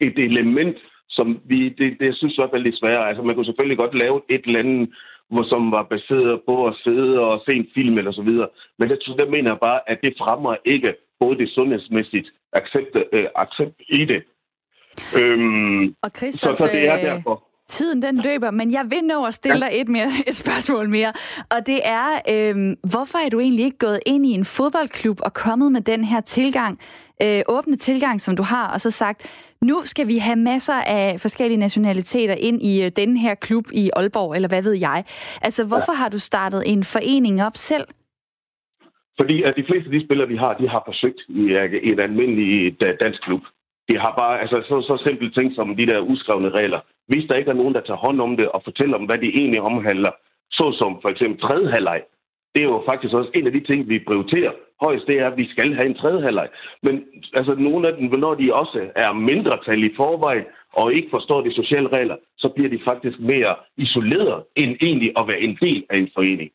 [0.00, 0.76] et element,
[1.16, 3.08] som vi, det, det jeg synes i hvert fald lidt sværere.
[3.08, 4.88] Altså man kunne selvfølgelig godt lave et eller andet,
[5.32, 8.48] hvor, som var baseret på at sidde og se en film eller så videre.
[8.78, 13.26] Men det, der mener jeg bare, at det fremmer ikke både det sundhedsmæssigt accept, øh,
[13.34, 14.22] accept i det.
[15.18, 17.49] Øhm, og Christoph, så, så det er øh, derfor.
[17.76, 21.12] Tiden den løber, men jeg vil nå at stille dig et, mere, et spørgsmål mere.
[21.54, 25.32] Og det er, øh, hvorfor er du egentlig ikke gået ind i en fodboldklub og
[25.34, 26.80] kommet med den her tilgang,
[27.22, 29.18] øh, åbne tilgang, som du har, og så sagt,
[29.62, 33.90] nu skal vi have masser af forskellige nationaliteter ind i øh, den her klub i
[33.96, 35.04] Aalborg, eller hvad ved jeg.
[35.42, 35.96] Altså, hvorfor ja.
[35.96, 37.86] har du startet en forening op selv?
[39.20, 41.42] Fordi at de fleste af de spillere, vi har, de har forsøgt i
[41.92, 43.42] en almindelig dansk klub.
[43.90, 46.80] De har bare altså, så, så simpelt ting som de der uskrevne regler.
[47.10, 49.30] Hvis der ikke er nogen, der tager hånd om det og fortæller om, hvad det
[49.38, 50.12] egentlig omhandler,
[50.58, 52.00] såsom for eksempel tredje halvleg,
[52.54, 54.52] det er jo faktisk også en af de ting, vi prioriterer
[54.84, 56.48] højst, det er, at vi skal have en tredje halvleg.
[56.82, 56.94] Men
[57.38, 61.54] altså, nogle af dem, når de også er mindretal i forvejen, og ikke forstår de
[61.54, 65.96] sociale regler, så bliver de faktisk mere isoleret, end egentlig at være en del af
[65.98, 66.50] en forening.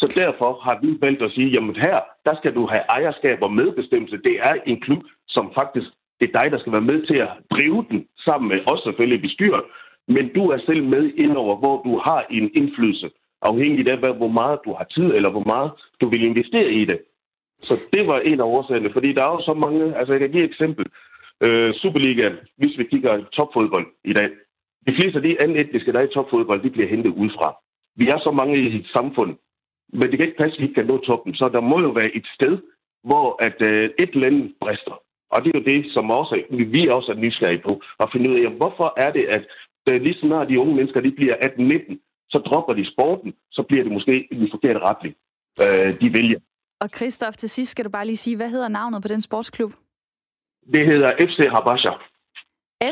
[0.00, 3.52] Så derfor har vi valgt at sige, jamen her, der skal du have ejerskab og
[3.52, 4.16] medbestemmelse.
[4.28, 7.30] Det er en klub, som faktisk, det er dig, der skal være med til at
[7.54, 9.64] drive den, sammen med os selvfølgelig bestyret.
[10.08, 13.10] Men du er selv med indover, hvor du har en indflydelse,
[13.42, 16.98] afhængig af, hvor meget du har tid, eller hvor meget du vil investere i det.
[17.60, 20.30] Så det var en af årsagerne, fordi der er jo så mange, altså jeg kan
[20.30, 20.86] give et eksempel.
[21.46, 24.28] Øh, Superligaen, hvis vi kigger topfodbold i dag,
[24.88, 27.56] de fleste af de anden etniske, der er i topfodbold, de bliver hentet udefra.
[27.96, 29.36] Vi er så mange i et samfund,
[29.92, 31.34] men det kan ikke passe, at vi ikke kan nå toppen.
[31.34, 32.58] Så der må jo være et sted,
[33.08, 34.96] hvor at øh, et land brister.
[35.32, 36.34] Og det er jo det, som også,
[36.76, 39.42] vi også er nysgerrige på, at finde ud af, hvorfor er det, at
[39.88, 43.82] øh, lige snart de unge mennesker de bliver 18-19, så dropper de sporten, så bliver
[43.84, 45.14] det måske i den forkerte retning,
[45.64, 46.40] øh, de vælger.
[46.80, 49.72] Og Christoph, til sidst skal du bare lige sige, hvad hedder navnet på den sportsklub?
[50.74, 51.92] Det hedder FC Habasha.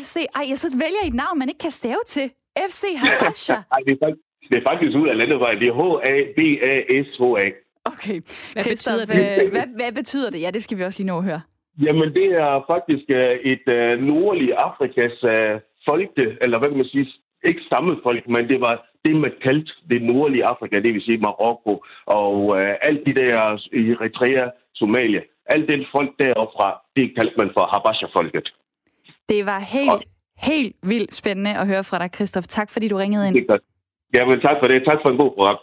[0.01, 0.17] FC?
[0.35, 2.31] Ej, jeg så vælger et navn, man ikke kan stave til.
[2.71, 3.55] FC Habasha.
[3.75, 5.53] Ej, det er, faktisk, det er faktisk ud af landevej.
[5.61, 7.49] Det er H-A-B-A-S-H-A.
[7.93, 8.21] Okay.
[8.53, 9.51] Hvad Christoph, betyder det?
[9.51, 10.41] Hvad, hvad betyder det?
[10.41, 11.41] Ja, det skal vi også lige nå at høre.
[11.85, 15.55] Jamen, det er faktisk uh, et uh, nordlig Afrikas uh,
[15.89, 17.07] folke, eller hvad kan man sige,
[17.49, 17.63] ikke
[18.07, 22.35] folk, men det var det, man kaldte det nordlige Afrika, det vil sige Marokko, og
[22.45, 23.33] uh, alt de der
[23.81, 26.57] Eritrea, Somalia, alt den folk deroppe
[26.97, 28.47] det kaldte man for Habasha-folket.
[29.29, 30.03] Det var helt, og,
[30.51, 32.47] helt vildt spændende at høre fra dig, Christoph.
[32.57, 33.35] Tak, fordi du ringede ind.
[33.35, 33.61] Det
[34.17, 34.85] Jamen, tak for det.
[34.91, 35.59] Tak for en god program.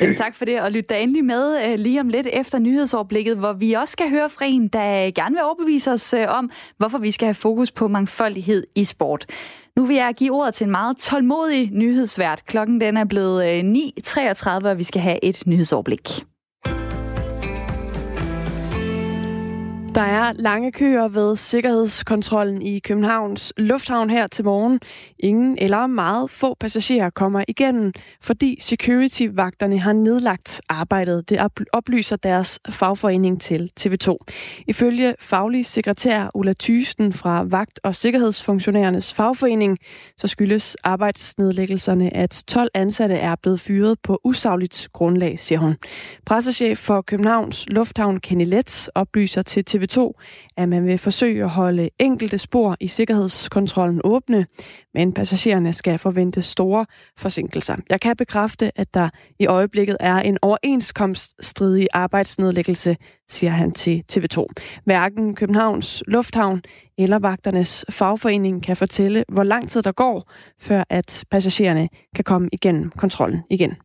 [0.00, 3.36] Jamen, tak for det, og lyt da endelig med øh, lige om lidt efter nyhedsoverblikket,
[3.36, 6.98] hvor vi også skal høre fra en, der gerne vil overbevise os øh, om, hvorfor
[6.98, 9.26] vi skal have fokus på mangfoldighed i sport.
[9.76, 12.44] Nu vil jeg give ordet til en meget tålmodig nyhedsvært.
[12.44, 13.60] Klokken den er blevet øh,
[14.60, 16.24] 9.33, og vi skal have et nyhedsoverblik.
[19.94, 24.80] Der er lange køer ved sikkerhedskontrollen i Københavns Lufthavn her til morgen.
[25.18, 31.28] Ingen eller meget få passagerer kommer igennem, fordi security-vagterne har nedlagt arbejdet.
[31.28, 31.38] Det
[31.72, 34.16] oplyser deres fagforening til TV2.
[34.66, 39.78] Ifølge faglig sekretær Ulla Thysten fra Vagt- og Sikkerhedsfunktionærernes fagforening,
[40.18, 45.76] så skyldes arbejdsnedlæggelserne, at 12 ansatte er blevet fyret på usagligt grundlag, siger hun.
[46.26, 50.12] Pressechef for Københavns Lufthavn Kenny Letts oplyser til TV2, TV2,
[50.56, 54.46] at man vil forsøge at holde enkelte spor i sikkerhedskontrollen åbne,
[54.94, 56.86] men passagererne skal forvente store
[57.18, 57.76] forsinkelser.
[57.90, 62.96] Jeg kan bekræfte, at der i øjeblikket er en overenskomststridig arbejdsnedlæggelse,
[63.28, 64.46] siger han til TV2.
[64.84, 66.62] Hverken Københavns Lufthavn
[66.98, 72.48] eller vagternes fagforening kan fortælle, hvor lang tid der går, før at passagererne kan komme
[72.52, 73.76] igennem kontrollen igen.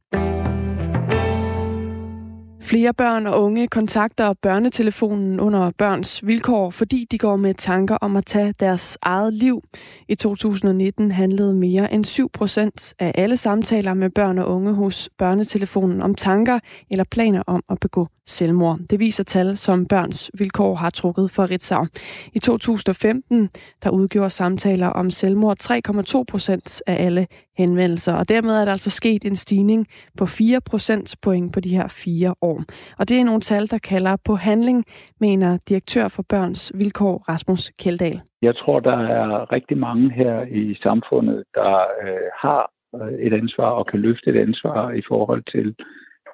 [2.61, 8.15] Flere børn og unge kontakter børnetelefonen under børns vilkår, fordi de går med tanker om
[8.15, 9.63] at tage deres eget liv.
[10.07, 15.09] I 2019 handlede mere end 7 procent af alle samtaler med børn og unge hos
[15.17, 16.59] børnetelefonen om tanker
[16.91, 18.79] eller planer om at begå selvmord.
[18.89, 21.85] Det viser tal, som børns vilkår har trukket for Ritzau.
[22.33, 23.49] I 2015
[23.83, 27.27] der udgjorde samtaler om selvmord 3,2 procent af alle
[27.61, 29.81] henvendelser, og dermed er der altså sket en stigning
[30.19, 32.59] på 4 procentpoint på de her fire år.
[32.99, 34.79] Og det er nogle tal, der kalder på handling,
[35.19, 38.19] mener direktør for børns vilkår Rasmus Kjeldal.
[38.41, 43.69] Jeg tror, der er rigtig mange her i samfundet, der øh, har øh, et ansvar
[43.79, 45.67] og kan løfte et ansvar i forhold til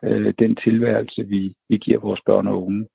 [0.04, 2.86] øh, den tilværelse, vi, vi giver vores børn og unge.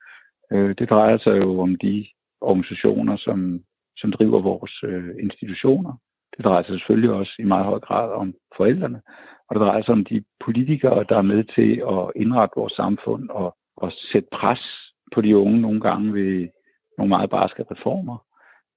[0.52, 2.06] Øh, det drejer sig jo om de
[2.40, 3.60] organisationer, som,
[3.96, 5.92] som driver vores øh, institutioner.
[6.36, 9.00] Det drejer sig selvfølgelig også i meget høj grad om forældrene.
[9.48, 13.30] Og det drejer sig om de politikere, der er med til at indrette vores samfund
[13.30, 14.62] og, og sætte pres
[15.14, 16.48] på de unge nogle gange ved
[16.98, 18.16] nogle meget barske reformer.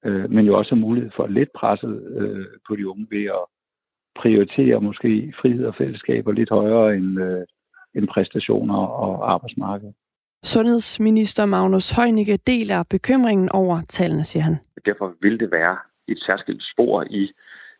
[0.06, 3.46] Øh, men jo også mulighed for at let presset øh, på de unge ved at
[4.22, 7.44] prioritere måske frihed og fællesskaber lidt højere end, øh,
[7.96, 9.92] end præstationer og arbejdsmarked.
[10.44, 14.58] Sundhedsminister Magnus Heunicke deler bekymringen over tallene, siger han.
[14.86, 17.32] Derfor vil det være et særskilt spor i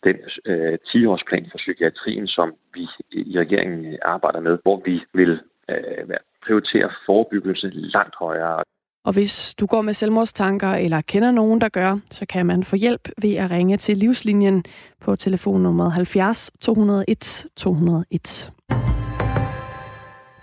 [0.04, 5.40] den øh, 10-årsplan for psykiatrien, som vi i regeringen øh, arbejder med, hvor vi vil
[5.70, 8.64] øh, prioritere forebyggelse langt højere.
[9.06, 12.76] Og hvis du går med selvmordstanker eller kender nogen, der gør, så kan man få
[12.76, 14.64] hjælp ved at ringe til livslinjen
[15.02, 18.52] på telefonnummer 70 201 201.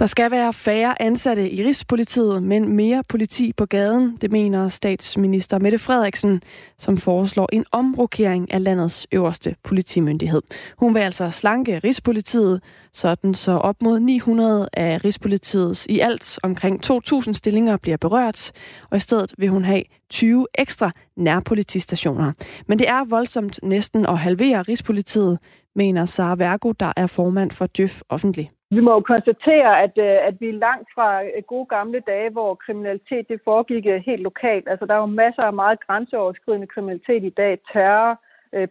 [0.00, 5.58] Der skal være færre ansatte i Rigspolitiet, men mere politi på gaden, det mener statsminister
[5.58, 6.42] Mette Frederiksen,
[6.78, 10.42] som foreslår en omrokering af landets øverste politimyndighed.
[10.78, 16.80] Hun vil altså slanke Rigspolitiet, sådan så op mod 900 af Rigspolitiets i alt omkring
[16.86, 18.52] 2.000 stillinger bliver berørt,
[18.90, 22.32] og i stedet vil hun have 20 ekstra nærpolitistationer.
[22.66, 25.38] Men det er voldsomt næsten at halvere Rigspolitiet,
[25.76, 28.50] mener Sara Vergo, der er formand for Djøf Offentlig.
[28.76, 32.30] Vi må jo konstatere, at, øh, at vi er langt fra øh, gode gamle dage,
[32.30, 34.68] hvor kriminalitet det foregik øh, helt lokalt.
[34.68, 37.58] Altså, der er jo masser af meget grænseoverskridende kriminalitet i dag.
[37.72, 38.20] Terror,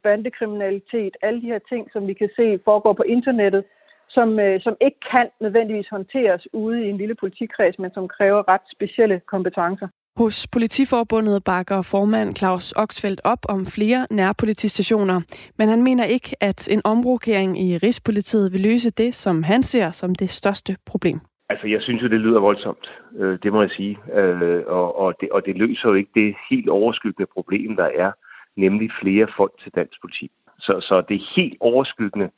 [0.04, 3.64] bandekriminalitet, alle de her ting, som vi kan se foregår på internettet,
[4.10, 8.62] som, som ikke kan nødvendigvis håndteres ude i en lille politikreds, men som kræver ret
[8.72, 9.88] specielle kompetencer.
[10.24, 15.18] Hos Politiforbundet bakker formand Claus Oxfeldt op om flere nærpolitistationer,
[15.58, 19.92] men han mener ikke, at en omrokering i Rigspolitiet vil løse det, som han ser
[19.92, 21.20] som det største problem.
[21.50, 22.86] Altså, jeg synes jo, det lyder voldsomt.
[23.20, 23.98] Øh, det må jeg sige.
[24.14, 28.12] Øh, og, og, det, og det løser jo ikke det helt overskyggende problem, der er,
[28.58, 30.32] nemlig flere folk til dansk politi.
[30.60, 32.30] Så, så det helt overskyggende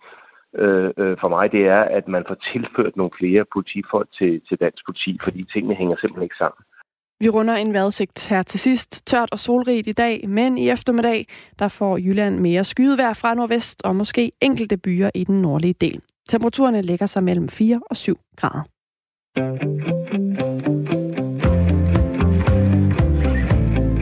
[0.56, 4.58] øh, øh, for mig, det er, at man får tilført nogle flere politifolk til, til
[4.60, 6.64] dansk politi, fordi tingene hænger simpelthen ikke sammen.
[7.22, 9.06] Vi runder en vejrudsigt her til sidst.
[9.06, 11.28] Tørt og solrigt i dag, men i eftermiddag,
[11.60, 16.02] der får Jylland mere skydevejr fra nordvest og måske enkelte byer i den nordlige del.
[16.30, 18.64] Temperaturerne ligger sig mellem 4 og 7 grader.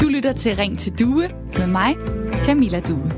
[0.02, 1.24] Du lytter til Ring til Due
[1.58, 1.96] med mig,
[2.44, 3.12] Camilla Due.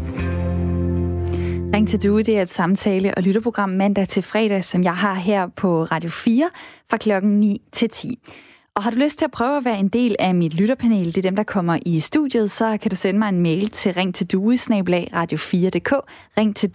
[1.73, 5.13] Ring til Due, det er et samtale- og lytterprogram mandag til fredag, som jeg har
[5.13, 6.49] her på Radio 4
[6.89, 8.19] fra klokken 9 til 10.
[8.75, 11.17] Og har du lyst til at prøve at være en del af mit lytterpanel, det
[11.17, 14.15] er dem, der kommer i studiet, så kan du sende mig en mail til ring
[14.15, 14.27] til
[15.13, 15.93] radio4.dk,
[16.37, 16.71] ring til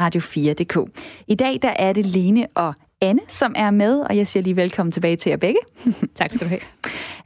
[0.00, 0.90] radio4.dk.
[1.28, 4.56] I dag der er det Lene og Anne, som er med, og jeg siger lige
[4.56, 5.60] velkommen tilbage til jer begge.
[6.18, 6.60] tak skal du have.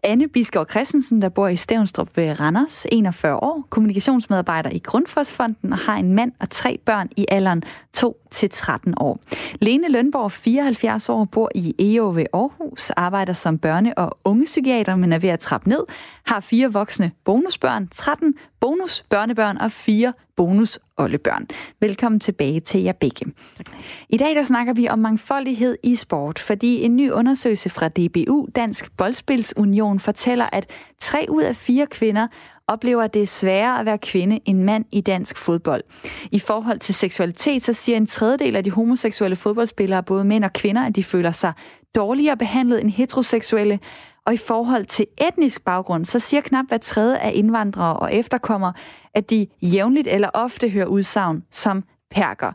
[0.03, 5.79] Anne Biskov Christensen, der bor i Stævnstrup ved Randers, 41 år, kommunikationsmedarbejder i Grundforsfonden og
[5.79, 7.63] har en mand og tre børn i alderen
[7.93, 9.21] 2 til 13 år.
[9.61, 15.13] Lene Lønborg, 74 år, bor i EO ved Aarhus, arbejder som børne- og ungepsykiater, men
[15.13, 15.85] er ved at trappe ned,
[16.27, 21.47] har fire voksne bonusbørn, 13 bonusbørnebørn og fire bonus oldebørn.
[21.81, 23.27] Velkommen tilbage til jer begge.
[24.09, 28.49] I dag der snakker vi om mangfoldighed i sport, fordi en ny undersøgelse fra DBU,
[28.55, 32.27] Dansk Boldspilsunion, fortæller, at tre ud af fire kvinder
[32.69, 35.83] oplever, at det er sværere at være kvinde end mand i dansk fodbold.
[36.31, 40.53] I forhold til seksualitet, så siger en tredjedel af de homoseksuelle fodboldspillere, både mænd og
[40.53, 41.53] kvinder, at de føler sig
[41.97, 43.81] dårligere behandlet end heteroseksuelle.
[44.27, 48.73] Og i forhold til etnisk baggrund, så siger knap hver tredje af indvandrere og efterkommere,
[49.15, 52.53] at de jævnligt eller ofte hører udsagn som perker.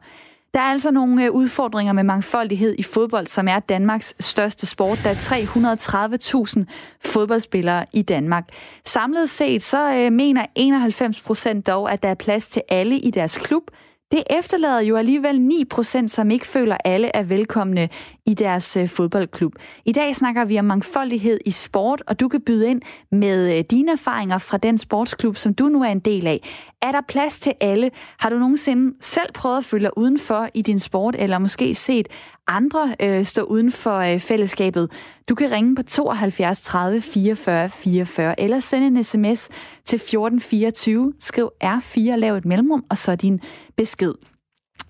[0.54, 5.00] Der er altså nogle øh, udfordringer med mangfoldighed i fodbold, som er Danmarks største sport.
[5.04, 6.64] Der er 330.000
[7.06, 8.50] fodboldspillere i Danmark.
[8.86, 13.12] Samlet set så øh, mener 91 procent dog, at der er plads til alle i
[13.12, 13.64] deres klub
[14.12, 17.90] det efterlader jo alligevel 9%, som ikke føler, alle er velkomne
[18.26, 19.56] i deres øh, fodboldklub.
[19.86, 22.82] I dag snakker vi om mangfoldighed i sport, og du kan byde ind
[23.12, 26.40] med øh, dine erfaringer fra den sportsklub, som du nu er en del af.
[26.82, 27.92] Er der plads til alle?
[28.20, 32.08] Har du nogensinde selv prøvet at følge dig udenfor i din sport, eller måske set
[32.48, 34.92] andre øh, stå uden for øh, fællesskabet?
[35.30, 39.50] Du kan ringe på 72 30 44 44, eller sende en sms
[39.86, 41.14] til 1424.
[41.20, 43.40] Skriv R4, lav et mellemrum, og så din
[43.78, 44.14] besked.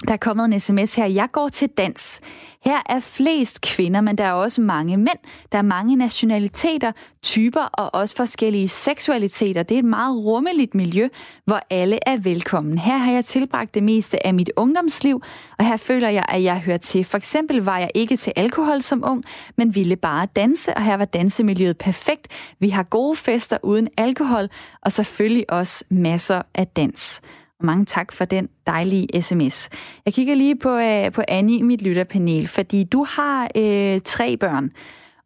[0.08, 1.06] Der er kommet en sms her.
[1.06, 2.20] Jeg går til dans.
[2.66, 5.20] Her er flest kvinder, men der er også mange mænd.
[5.52, 6.92] Der er mange nationaliteter,
[7.24, 9.64] typer og også forskellige seksualiteter.
[9.64, 11.08] Det er et meget rummeligt miljø,
[11.46, 12.78] hvor alle er velkommen.
[12.78, 15.22] Her har jeg tilbragt det meste af mit ungdomsliv,
[15.60, 17.04] og her føler jeg, at jeg hører til.
[17.04, 19.24] For eksempel var jeg ikke til alkohol som ung,
[19.58, 22.28] men ville bare danse, og her var dansemiljøet perfekt.
[22.60, 24.48] Vi har gode fester uden alkohol,
[24.82, 27.22] og selvfølgelig også masser af dans.
[27.64, 29.70] Mange tak for den dejlige sms.
[30.06, 34.38] Jeg kigger lige på, øh, på Annie i mit lytterpanel, fordi du har øh, tre
[34.38, 34.72] børn,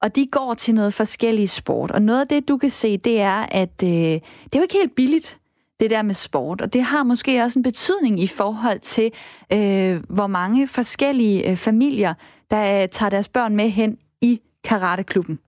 [0.02, 1.92] og de går til noget forskellige sport.
[1.92, 4.78] Og noget af det, du kan se, det er, at øh, det er jo ikke
[4.78, 5.40] helt billigt,
[5.80, 6.62] det der med sport.
[6.62, 9.12] Og det har måske også en betydning i forhold til,
[9.54, 12.14] øh, hvor mange forskellige øh, familier,
[12.52, 15.40] der øh, tager deres børn med hen i karateklubben.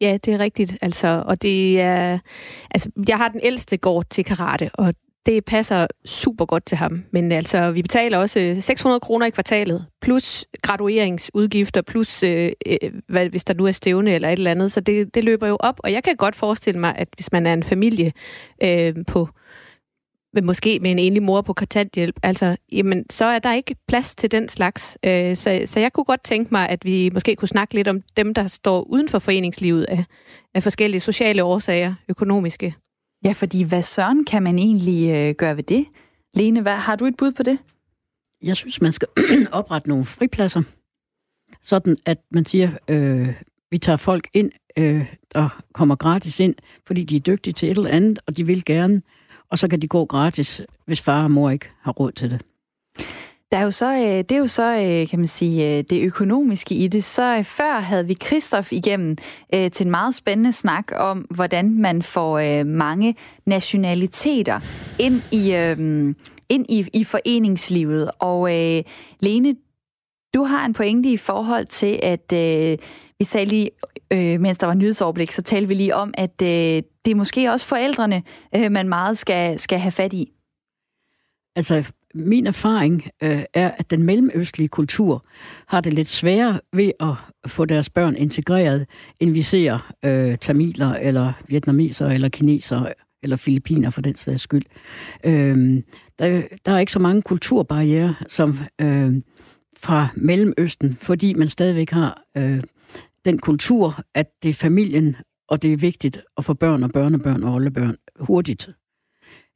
[0.00, 0.76] Ja, det er rigtigt.
[0.80, 2.18] Altså, og det er,
[2.70, 4.94] altså, jeg har den ældste går til karate, og
[5.26, 7.04] det passer super godt til ham.
[7.10, 12.92] Men altså, vi betaler også øh, 600 kroner i kvartalet, plus gradueringsudgifter, plus øh, øh,
[13.08, 14.72] hvad, hvis der nu er stævne eller et eller andet.
[14.72, 17.46] Så det, det løber jo op, og jeg kan godt forestille mig, at hvis man
[17.46, 18.12] er en familie
[18.62, 19.28] øh, på
[20.34, 24.14] med måske med en enlig mor på kontanthjælp, altså, jamen, så er der ikke plads
[24.14, 24.98] til den slags.
[25.04, 28.02] Øh, så, så jeg kunne godt tænke mig, at vi måske kunne snakke lidt om
[28.16, 30.04] dem, der står uden for foreningslivet af,
[30.54, 32.74] af forskellige sociale årsager, økonomiske
[33.26, 35.86] Ja, fordi hvad søren kan man egentlig øh, gøre ved det?
[36.34, 37.58] Lene, hvad, har du et bud på det?
[38.42, 39.08] Jeg synes, man skal
[39.52, 40.62] oprette nogle fripladser,
[41.62, 43.34] sådan at man siger, øh,
[43.70, 46.54] vi tager folk ind, øh, der kommer gratis ind,
[46.86, 49.02] fordi de er dygtige til et eller andet, og de vil gerne,
[49.50, 52.42] og så kan de gå gratis, hvis far og mor ikke har råd til det.
[53.52, 56.02] Der er jo så, øh, det er jo så, øh, kan man sige, øh, det
[56.02, 57.04] økonomiske i det.
[57.04, 59.16] Så før havde vi Kristof igennem
[59.52, 63.14] til en meget spændende snak om, hvordan man får mange
[63.46, 64.60] nationaliteter
[64.98, 65.50] ind i,
[66.48, 68.10] ind i, i foreningslivet.
[68.18, 68.50] Og
[69.20, 69.56] Lene,
[70.34, 72.32] du har en pointe i forhold til, at
[73.18, 73.70] vi sagde lige,
[74.38, 78.22] mens der var nyhedsoverblik, så talte vi lige om, at det er måske også forældrene,
[78.70, 80.32] man meget skal, skal have fat i.
[81.56, 81.84] Altså,
[82.16, 85.26] min erfaring øh, er, at den mellemøstlige kultur
[85.66, 87.14] har det lidt sværere ved at
[87.46, 88.86] få deres børn integreret,
[89.20, 92.92] end vi ser øh, tamiler, eller vietnamesere, eller kinesere,
[93.22, 94.64] eller filipiner for den sags skyld.
[95.24, 95.82] Øh,
[96.18, 99.22] der, der er ikke så mange kulturbarriere som øh,
[99.76, 102.62] fra Mellemøsten, fordi man stadigvæk har øh,
[103.24, 105.16] den kultur, at det er familien,
[105.48, 108.68] og det er vigtigt at få børn og børnebørn og oldebørn hurtigt.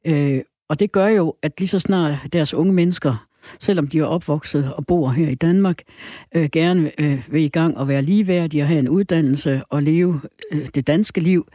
[0.07, 0.41] Øh,
[0.71, 3.27] og det gør jo, at lige så snart deres unge mennesker,
[3.59, 5.81] selvom de er opvokset og bor her i Danmark,
[6.35, 10.21] øh, gerne øh, vil i gang og være ligeværdige og have en uddannelse og leve
[10.51, 11.47] øh, det danske liv,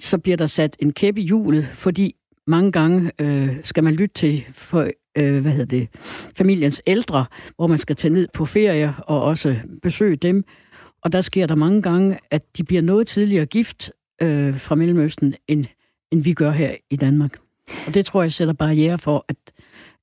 [0.00, 2.14] så bliver der sat en kæppe i hjulet, fordi
[2.46, 4.88] mange gange øh, skal man lytte til for,
[5.18, 5.88] øh, hvad hedder det,
[6.36, 7.24] familiens ældre,
[7.56, 10.44] hvor man skal tage ned på ferie og også besøge dem.
[11.04, 15.34] Og der sker der mange gange, at de bliver noget tidligere gift øh, fra Mellemøsten,
[15.48, 15.64] end,
[16.12, 17.38] end vi gør her i Danmark.
[17.86, 19.36] Og det tror jeg sætter barriere for, at,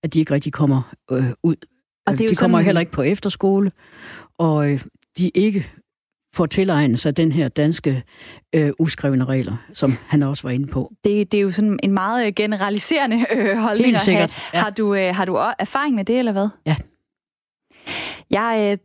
[0.04, 1.56] at de ikke rigtig kommer øh, ud.
[2.06, 2.66] Og det er de kommer sådan...
[2.66, 3.72] heller ikke på efterskole,
[4.38, 4.84] og øh,
[5.18, 5.72] de ikke
[6.34, 8.04] får tilegnet sig den her danske
[8.56, 10.94] øh, uskrevne regler, som han også var inde på.
[11.04, 14.60] Det, det er jo sådan en meget generaliserende øh, holdning Helt sikkert, at have.
[14.60, 14.64] Ja.
[14.64, 16.48] Har, du, øh, har du erfaring med det, eller hvad?
[16.66, 16.76] Ja.
[18.30, 18.78] Jeg øh,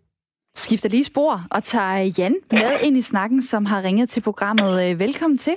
[0.55, 4.91] skifter lige spor og tager Jan med ind i snakken, som har ringet til programmet.
[4.91, 5.55] Øh, velkommen til.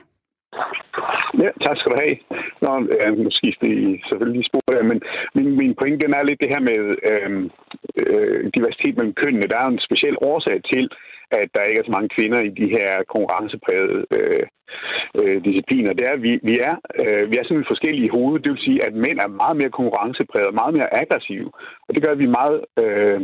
[1.43, 2.15] Ja, tak skal du have.
[2.63, 4.99] Nå, ja, nu skifter I selvfølgelig lige spor der, men
[5.35, 6.79] min, min pointe den er lidt det her med
[7.11, 7.31] øh,
[8.01, 9.51] øh, diversitet mellem kønnene.
[9.51, 12.51] Der er en speciel årsag til, øh, at der ikke er så mange kvinder i
[12.61, 14.45] de her konkurrenceprægede øh,
[15.19, 15.91] øh, discipliner.
[15.97, 18.43] Det er, at vi, vi er, øh, vi er simpelthen forskellige i hovedet.
[18.43, 21.49] Det vil sige, at mænd er meget mere konkurrenceprægede, meget mere aggressive.
[21.87, 23.19] Og det gør, at vi er meget øh,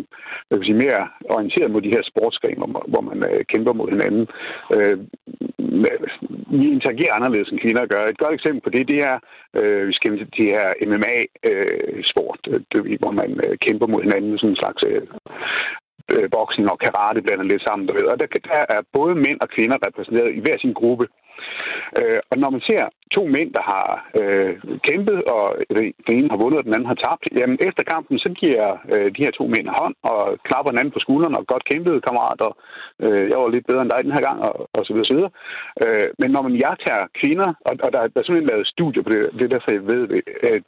[0.50, 1.02] jeg vil sige, mere
[1.36, 4.26] orienteret mod de her sportsgrene, hvor man øh, kæmper mod hinanden.
[4.76, 4.98] Øh,
[6.60, 8.04] vi interagerer anderledes, end kvinder gør.
[8.04, 9.18] Et godt eksempel på det, det er,
[9.60, 14.38] øh, vi skal til de her MMA-sport, øh, øh hvor man øh, kæmper mod hinanden,
[14.38, 15.04] sådan en slags øh,
[16.12, 17.88] øh, boksning og karate blander lidt sammen.
[17.88, 18.08] du ved.
[18.12, 21.06] Og der, der er både mænd og kvinder repræsenteret i hver sin gruppe.
[22.00, 22.84] Øh, og når man ser
[23.16, 23.88] to mænd, der har
[24.20, 24.54] øh,
[24.88, 25.46] kæmpet, og
[26.08, 27.24] den ene har vundet, og den anden har tabt.
[27.40, 30.96] Jamen, efter kampen, så giver øh, de her to mænd hånd, og klapper den anden
[30.96, 32.50] på skulderen, og godt kæmpet, kammerater.
[33.04, 35.16] Øh, jeg var lidt bedre end dig den her gang, og, og så videre, så
[35.18, 35.34] videre.
[35.84, 39.10] Øh, men når man jagter kvinder, og, og der, der er simpelthen lavet studier på
[39.14, 40.22] det, det er derfor, jeg ved det,
[40.56, 40.64] at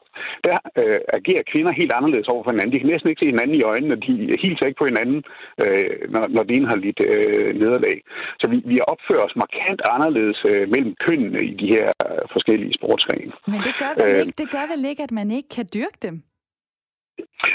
[0.47, 2.73] der øh, agerer kvinder helt anderledes over for hinanden.
[2.73, 4.11] De kan næsten ikke se hinanden i øjnene, og de
[4.43, 5.19] hilser ikke på hinanden,
[5.63, 7.97] øh, når, når den ene har lidt øh, nederlag.
[8.39, 11.87] Så vi, vi opfører os markant anderledes øh, mellem kønnene i de her
[12.35, 13.33] forskellige sportsgrene.
[13.53, 15.99] Men det gør, vel øh, ikke, det gør vel ikke, at man ikke kan dyrke
[16.01, 16.15] dem?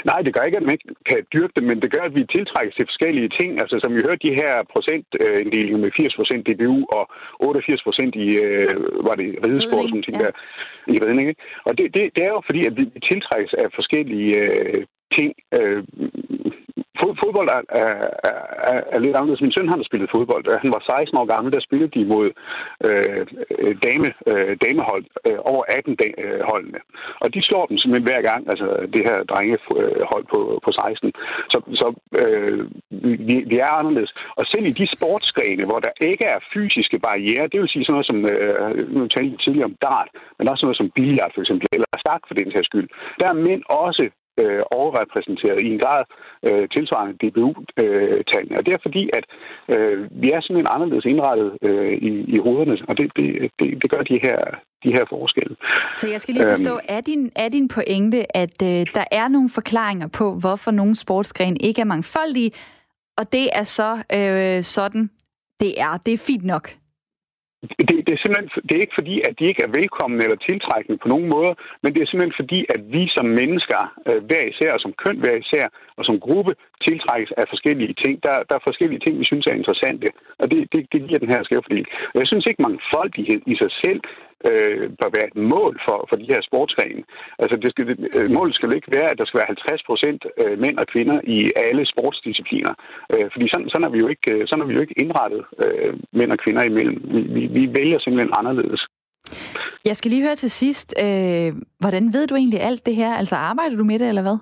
[0.09, 2.33] Nej, det gør ikke, at man ikke kan dyrke dem, men det gør, at vi
[2.35, 3.51] tiltrækkes til forskellige ting.
[3.61, 7.03] Altså, som vi hørte, de her procentinddelinger med 80% DBU og
[7.39, 8.75] 88 procent i, øh,
[9.07, 10.93] var det ridesport, som tænker, ja.
[10.93, 11.25] i redning.
[11.31, 11.41] Ikke?
[11.67, 14.81] Og det, det, det er jo fordi, at vi tiltrækkes af forskellige øh,
[15.17, 15.29] ting.
[15.59, 15.83] Øh,
[17.23, 17.93] fodbold er, er,
[18.71, 19.45] er, er lidt anderledes.
[19.45, 20.43] Min søn han har spillet fodbold.
[20.63, 22.27] Han var 16 år gammel, der spillede de mod
[22.87, 23.21] øh,
[23.63, 26.79] øh dame, øh, damehold øh, over 18 da, øh, holdene.
[27.23, 31.11] Og de slår dem simpelthen hver gang, altså det her drengehold øh, på, på 16.
[31.53, 31.87] Så, så
[32.21, 32.59] øh,
[33.27, 34.11] vi, vi er anderledes.
[34.39, 37.95] Og selv i de sportsgrene, hvor der ikke er fysiske barriere, det vil sige sådan
[37.95, 41.67] noget som, øh, nu talte tidligere om dart, men også noget som billard for eksempel,
[41.75, 42.87] eller stak for den her skyld,
[43.19, 44.05] der er mænd også
[44.41, 46.03] øh, overrepræsenteret i en grad
[46.47, 48.57] øh, tilsvarende DBU-tallene.
[48.59, 49.25] Og det er fordi, at
[49.73, 53.27] øh, vi er simpelthen anderledes indrettet øh, i, i hovederne, og det, det,
[53.59, 54.39] det, det gør de her,
[54.83, 55.55] de her forskelle.
[55.95, 59.27] Så jeg skal lige forstå, øhm, er, din, er din pointe, at øh, der er
[59.27, 62.51] nogle forklaringer på, hvorfor nogle sportsgrene ikke er mangfoldige,
[63.17, 65.09] og det er så øh, sådan,
[65.59, 65.97] det er.
[66.05, 66.80] Det er fint nok.
[67.61, 70.97] Det, det, er simpelthen det er ikke fordi, at de ikke er velkomne eller tiltrækkende
[71.01, 74.69] på nogen måde, men det er simpelthen fordi, at vi som mennesker, øh, hver især,
[74.75, 75.65] og som køn hver især,
[75.97, 76.53] og som gruppe,
[76.87, 78.13] tiltrækkes af forskellige ting.
[78.25, 80.07] Der, der er forskellige ting, vi synes er interessante,
[80.41, 81.87] og det, det, det giver den her skævfordeling.
[82.19, 83.99] Jeg synes ikke, mangfoldighed i sig selv
[84.49, 87.03] øh, bør være et mål for, for de her sportsgrene.
[87.41, 87.83] Altså, det skal,
[88.17, 91.17] øh, målet skal ikke være, at der skal være 50 procent øh, mænd og kvinder
[91.37, 92.73] i alle sportsdiscipliner.
[93.13, 95.41] Øh, fordi sådan, sådan, er vi jo ikke, øh, sådan er vi jo ikke indrettet
[95.63, 96.97] øh, mænd og kvinder imellem.
[97.13, 98.81] Vi, vi, vi vælger simpelthen anderledes.
[99.85, 103.11] Jeg skal lige høre til sidst, øh, hvordan ved du egentlig alt det her?
[103.21, 104.37] Altså arbejder du med det, eller hvad?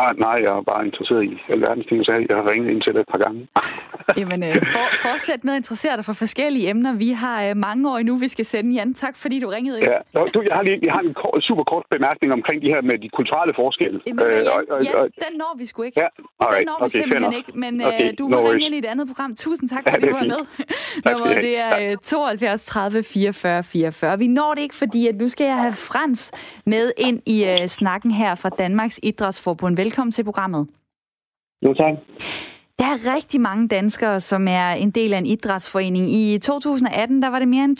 [0.00, 2.92] Nej, nej, jeg er bare interesseret i alverdens ting, så jeg har ringet ind til
[2.94, 3.40] det et par gange.
[4.20, 6.92] Jamen, øh, for, fortsæt med at interessere dig for forskellige emner.
[7.04, 8.74] Vi har øh, mange år endnu, vi skal sende.
[8.78, 9.88] Jan, tak fordi du ringede ind.
[9.88, 12.82] Ja, du, jeg har, lige, jeg har en kort, super kort bemærkning omkring de her
[12.82, 14.00] med de kulturelle forskelle.
[14.06, 14.94] Jamen, øh, Jan, og, og, Jan,
[15.26, 16.00] den når vi sgu ikke.
[16.02, 16.08] Ja,
[16.40, 17.50] alright, den når vi okay, simpelthen ikke.
[17.64, 19.30] Men øh, okay, du må no ringe ind i et andet program.
[19.44, 20.42] Tusind tak, fordi ja, du var med.
[21.12, 24.18] Nummer, det er 72 30 44 44.
[24.18, 26.32] Vi når det ikke, fordi at nu skal jeg have Frans
[26.66, 29.75] med ind i uh, snakken her fra Danmarks Idrætsforbund.
[29.76, 30.68] Velkommen til programmet.
[31.62, 31.94] Jo, tak.
[32.78, 36.12] Der er rigtig mange danskere, som er en del af en idrætsforening.
[36.12, 37.78] I 2018 der var det mere end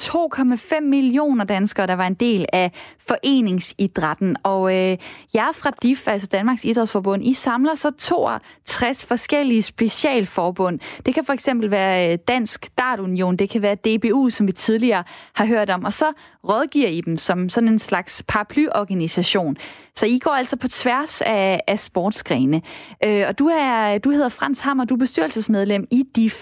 [0.79, 4.37] 2,5 millioner danskere, der var en del af foreningsidrætten.
[4.43, 4.97] Og øh,
[5.35, 10.79] jeg fra DIF, altså Danmarks Idrætsforbund, I samler så 62 forskellige specialforbund.
[11.07, 15.05] Det kan for eksempel være øh, Dansk Dartunion, det kan være DBU, som vi tidligere
[15.35, 15.85] har hørt om.
[15.85, 16.13] Og så
[16.49, 19.57] rådgiver I dem som sådan en slags paraplyorganisation.
[19.95, 22.63] Så I går altså på tværs af, af sportsgrene.
[23.05, 26.39] Øh, og du, er, du hedder Frans Hammer, du er bestyrelsesmedlem i DIF.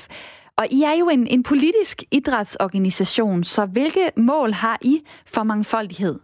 [0.59, 4.95] Og I er jo en, en politisk idrætsorganisation, så hvilke mål har I
[5.35, 6.17] for mangfoldighed?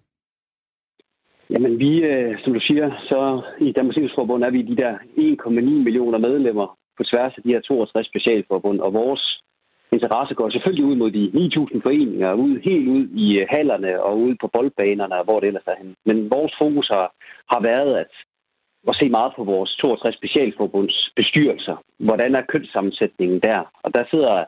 [1.51, 5.51] Jamen vi, øh, som du siger, så i Danmarks Idrætsforbund er vi de der 1,9
[5.87, 6.67] millioner medlemmer
[6.97, 9.41] på tværs af de her 62 specialforbund, og vores
[9.93, 14.35] interesse går selvfølgelig ud mod de 9.000 foreninger, ud, helt ud i hallerne og ud
[14.41, 15.95] på boldbanerne, hvor det ellers er henne.
[16.09, 17.07] Men vores fokus har,
[17.53, 18.13] har været at,
[18.89, 21.77] at se meget på vores 62 specialforbunds bestyrelser.
[21.99, 23.61] Hvordan er kønssammensætningen der?
[23.85, 24.45] Og der sidder,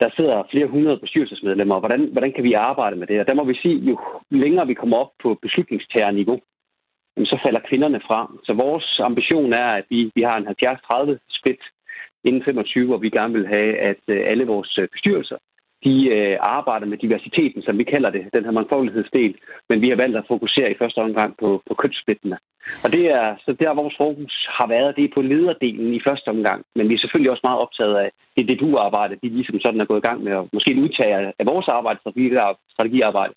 [0.00, 1.78] der sidder flere hundrede bestyrelsesmedlemmer.
[1.80, 3.20] Hvordan, hvordan kan vi arbejde med det?
[3.20, 3.98] Og der må vi sige, jo
[4.30, 6.38] længere vi kommer op på beslutningstagerniveau,
[7.16, 8.20] så falder kvinderne fra.
[8.44, 11.62] Så vores ambition er, at vi, vi har en 70-30 split
[12.24, 15.36] inden 25, hvor vi gerne vil have, at øh, alle vores øh, bestyrelser
[15.84, 19.34] de øh, arbejder med diversiteten, som vi kalder det, den her mangfoldighedsdel,
[19.68, 22.38] men vi har valgt at fokusere i første omgang på, på kønssplittene.
[22.84, 26.28] Og det er så der, vores fokus har været, det er på lederdelen i første
[26.28, 29.60] omgang, men vi er selvfølgelig også meget optaget af det det du arbejde vi ligesom
[29.60, 32.00] sådan er gået i gang med, og måske udtager af vores arbejde,
[32.74, 33.34] strategiarbejde,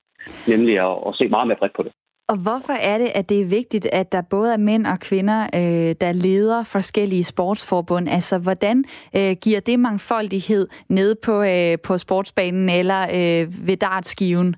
[0.48, 1.92] nemlig at, at se meget mere bredt på det.
[2.32, 5.40] Og hvorfor er det, at det er vigtigt, at der både er mænd og kvinder,
[5.60, 8.10] øh, der leder forskellige sportsforbund?
[8.10, 8.78] Altså, hvordan
[9.18, 14.56] øh, giver det mangfoldighed ned på, øh, på sportsbanen eller øh, ved dartskiven?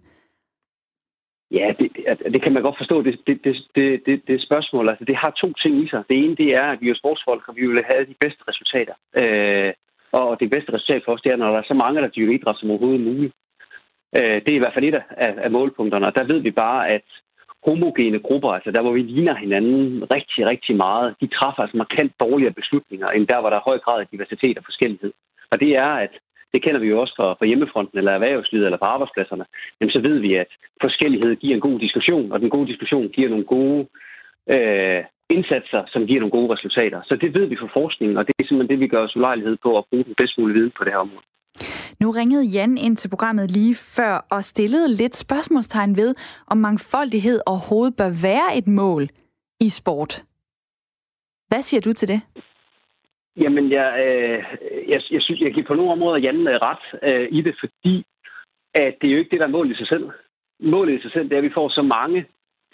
[1.51, 4.89] Ja, det, altså, det kan man godt forstå, det, det, det, det, det, det spørgsmål.
[4.89, 6.03] Altså, det har to ting i sig.
[6.09, 8.95] Det ene, det er, at vi er sportsfolk, og vi vil have de bedste resultater.
[9.21, 9.73] Øh,
[10.11, 12.33] og det bedste resultat for os, det er, når der er så mange, der dyrker
[12.33, 13.33] idræt som overhovedet muligt.
[14.17, 16.89] Øh, det er i hvert fald et af, af målpunkterne, og der ved vi bare,
[16.95, 17.07] at
[17.67, 19.81] homogene grupper, altså der hvor vi ligner hinanden
[20.15, 23.77] rigtig, rigtig meget, de træffer altså markant dårligere beslutninger, end der, hvor der er høj
[23.85, 25.11] grad af diversitet og forskellighed.
[25.51, 26.13] Og det er, at
[26.53, 29.45] det kender vi jo også fra, fra hjemmefronten eller erhvervslivet eller på arbejdspladserne,
[29.77, 30.51] jamen så ved vi, at
[30.81, 33.81] forskellighed giver en god diskussion, og den gode diskussion giver nogle gode
[34.55, 35.03] øh,
[35.35, 36.99] indsatser, som giver nogle gode resultater.
[37.09, 39.57] Så det ved vi fra forskningen, og det er simpelthen det, vi gør os ulejlighed
[39.65, 41.25] på at bruge den bedst mulige viden på det her område.
[42.01, 46.15] Nu ringede Jan ind til programmet lige før og stillede lidt spørgsmålstegn ved,
[46.47, 49.03] om mangfoldighed overhovedet bør være et mål
[49.59, 50.23] i sport.
[51.47, 52.21] Hvad siger du til det?
[53.43, 54.39] Jamen, jeg, øh,
[54.91, 58.05] jeg, jeg synes, jeg giver på nogle områder Jan øh, ret øh, i det, fordi
[58.73, 60.05] at det er jo ikke det, der er målet i sig selv.
[60.59, 62.25] Målet i sig selv, det er, at vi får så mange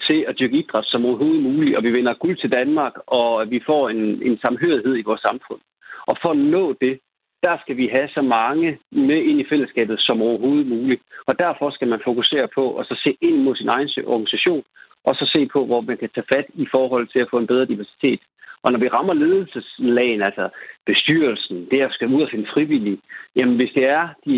[0.08, 3.60] til at dyrke idræt som overhovedet muligt, og vi vinder guld til Danmark, og vi
[3.66, 5.62] får en, en samhørighed i vores samfund.
[6.10, 7.00] Og for at nå det,
[7.46, 11.02] der skal vi have så mange med ind i fællesskabet som overhovedet muligt.
[11.28, 14.64] Og derfor skal man fokusere på at så se ind mod sin egen organisation,
[15.08, 17.48] og så se på, hvor man kan tage fat i forhold til at få en
[17.48, 18.20] bedre diversitet
[18.64, 20.50] og når vi rammer ledelseslagen, altså
[20.86, 23.00] bestyrelsen, det at skal ud og finde frivillige,
[23.38, 24.34] jamen hvis det er de,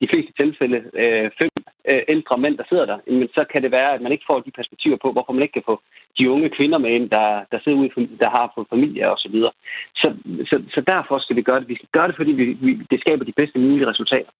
[0.00, 1.50] de fleste tilfælde øh, fem
[1.92, 4.40] øh, ældre mænd, der sidder der, jamen, så kan det være, at man ikke får
[4.40, 5.76] de perspektiver på, hvorfor man ikke kan få
[6.18, 7.90] de unge kvinder med ind, der, der sidder ude,
[8.22, 9.52] der har fået familie og så videre.
[10.00, 10.08] Så,
[10.50, 11.68] så, så derfor skal vi gøre det.
[11.68, 14.30] Vi skal gøre det, fordi vi, vi, det skaber de bedste mulige resultater.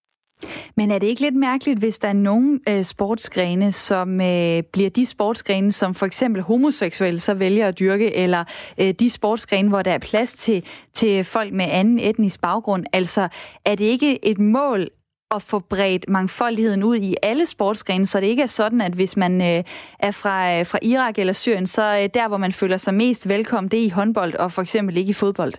[0.76, 4.91] Men er det ikke lidt mærkeligt, hvis der er nogle øh, sportsgrene, som øh, bliver
[4.97, 8.45] de sportsgrene, som for eksempel homoseksuelle så vælger at dyrke, eller
[8.80, 12.85] øh, de sportsgrene, hvor der er plads til, til folk med anden etnisk baggrund?
[12.93, 13.28] Altså,
[13.64, 14.89] er det ikke et mål
[15.30, 19.16] at få bredt mangfoldigheden ud i alle sportsgrene, så det ikke er sådan, at hvis
[19.16, 19.62] man øh,
[19.99, 23.28] er fra, øh, fra Irak eller Syrien, så øh, der, hvor man føler sig mest
[23.28, 25.53] velkommen, det er i håndbold, og for eksempel ikke i fodbold?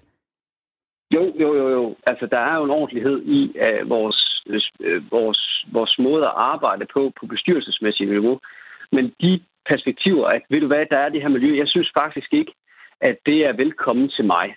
[1.16, 1.96] Jo, jo, jo, jo.
[2.08, 4.35] Altså, der er jo en ordentlighed i at vores
[4.80, 8.40] Øh, vores, vores måde at arbejde på på bestyrelsesmæssigt niveau.
[8.92, 9.42] Men de
[9.72, 12.54] perspektiver, at ved du hvad, der er det her miljø, jeg synes faktisk ikke,
[13.02, 14.56] at det er velkommen til mig.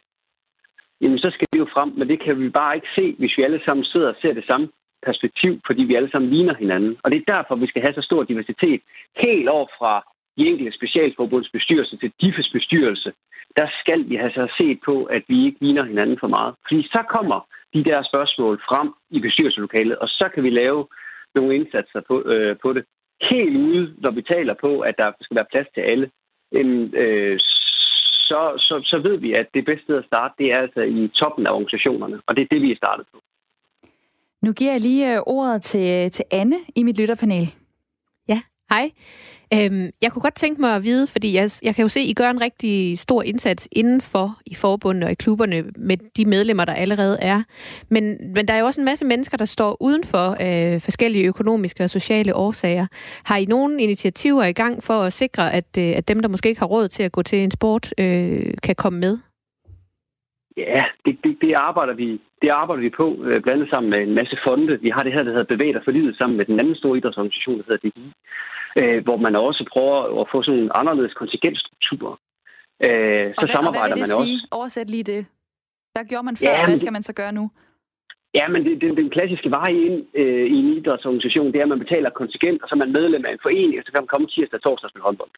[1.01, 3.43] Jamen, så skal det jo frem, men det kan vi bare ikke se, hvis vi
[3.43, 4.69] alle sammen sidder og ser det samme
[5.07, 6.97] perspektiv, fordi vi alle sammen ligner hinanden.
[7.03, 8.81] Og det er derfor, vi skal have så stor diversitet.
[9.25, 9.93] Helt over fra
[10.39, 13.13] de enkelte specialforbunds bestyrelse til DIFES bestyrelse,
[13.59, 16.55] der skal vi have så set på, at vi ikke ligner hinanden for meget.
[16.69, 17.39] Fordi så kommer
[17.75, 20.87] de der spørgsmål frem i bestyrelseslokalet, og så kan vi lave
[21.35, 22.85] nogle indsatser på, øh, på det.
[23.33, 26.07] Helt ude, når vi taler på, at der skal være plads til alle,
[27.03, 27.39] øh,
[28.29, 31.09] så, så, så ved vi, at det bedste sted at starte, det er altså i
[31.21, 33.19] toppen af organisationerne, og det er det, vi er startet på.
[34.43, 37.47] Nu giver jeg lige øh, ordet til, til Anne i mit lytterpanel.
[38.29, 38.91] Ja, hej.
[39.55, 42.07] Øhm, jeg kunne godt tænke mig at vide, fordi jeg, jeg kan jo se, at
[42.07, 46.65] I gør en rigtig stor indsats indenfor i forbundet og i klubberne med de medlemmer,
[46.65, 47.43] der allerede er.
[47.91, 51.85] Men, men der er jo også en masse mennesker, der står udenfor øh, forskellige økonomiske
[51.85, 52.87] og sociale årsager.
[53.25, 56.49] Har I nogle initiativer i gang for at sikre, at, øh, at dem, der måske
[56.49, 59.19] ikke har råd til at gå til en sport, øh, kan komme med?
[60.57, 64.01] Ja, det, det, det, arbejder vi, det arbejder vi på, øh, blandt andet sammen med
[64.09, 64.79] en masse fonde.
[64.81, 66.99] Vi har det her, der hedder Bevæg dig for livet, sammen med den anden store
[66.99, 68.13] idrætsorganisation, der hedder DGI
[68.81, 72.09] øh, hvor man også prøver at få sådan en anderledes kontingentstruktur.
[72.87, 74.37] Øh, så og samarbejder og hvad vil det man sige?
[74.37, 74.57] også.
[74.59, 75.23] Oversæt lige det.
[75.95, 77.45] Hvad gjorde man før, ja, hvad skal man så gøre nu?
[78.39, 81.75] Ja, men det, det, den klassiske vej ind øh, i en idrætsorganisation, det er, at
[81.75, 84.13] man betaler kontingent, og så er man medlem af en forening, og så kan man
[84.13, 85.33] komme tirsdag og torsdag til håndbold.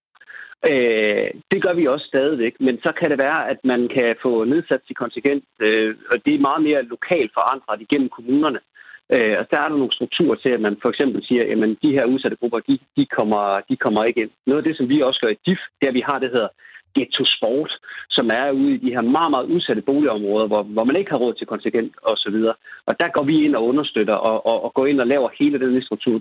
[0.70, 4.32] Øh, det gør vi også stadigvæk, men så kan det være, at man kan få
[4.52, 8.60] nedsat sit kontingent, øh, og det er meget mere lokalt forandret igennem kommunerne.
[8.64, 8.79] Øh,
[9.14, 11.94] Øh, og der er der nogle strukturer til, at man for eksempel siger, at de
[11.96, 14.32] her udsatte grupper, de, de, kommer, de kommer ikke ind.
[14.46, 16.30] Noget af det, som vi også gør i DIF, det er, at vi har det,
[16.36, 16.52] hedder
[16.94, 17.72] Ghetto Sport,
[18.16, 21.22] som er ude i de her meget, meget udsatte boligområder, hvor, hvor man ikke har
[21.24, 22.38] råd til kontingent osv.
[22.52, 22.56] Og,
[22.88, 25.58] og der går vi ind og understøtter og, og, og går ind og laver hele
[25.60, 26.20] den struktur,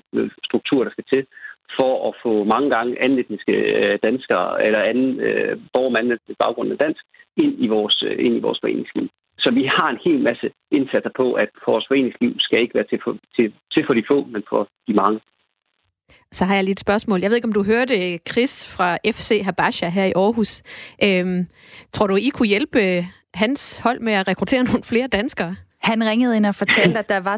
[0.49, 1.23] struktur, der skal til
[1.79, 6.19] for at få mange gange anden etniske øh, danskere eller anden øh, borger med anden
[6.43, 7.03] baggrund end dansk
[7.43, 9.07] ind i vores, øh, ind i vores foreningsliv.
[9.43, 12.99] Så vi har en hel masse indsatser på, at vores foreningsliv skal ikke være til
[13.03, 15.19] for, til, til for de få, men for de mange.
[16.31, 17.21] Så har jeg lige et spørgsmål.
[17.21, 20.63] Jeg ved ikke, om du hørte Chris fra FC Habasha her i Aarhus.
[21.03, 21.47] Øhm,
[21.93, 25.55] tror du, I kunne hjælpe hans hold med at rekruttere nogle flere danskere?
[25.81, 27.37] Han ringede ind og fortalte, at der var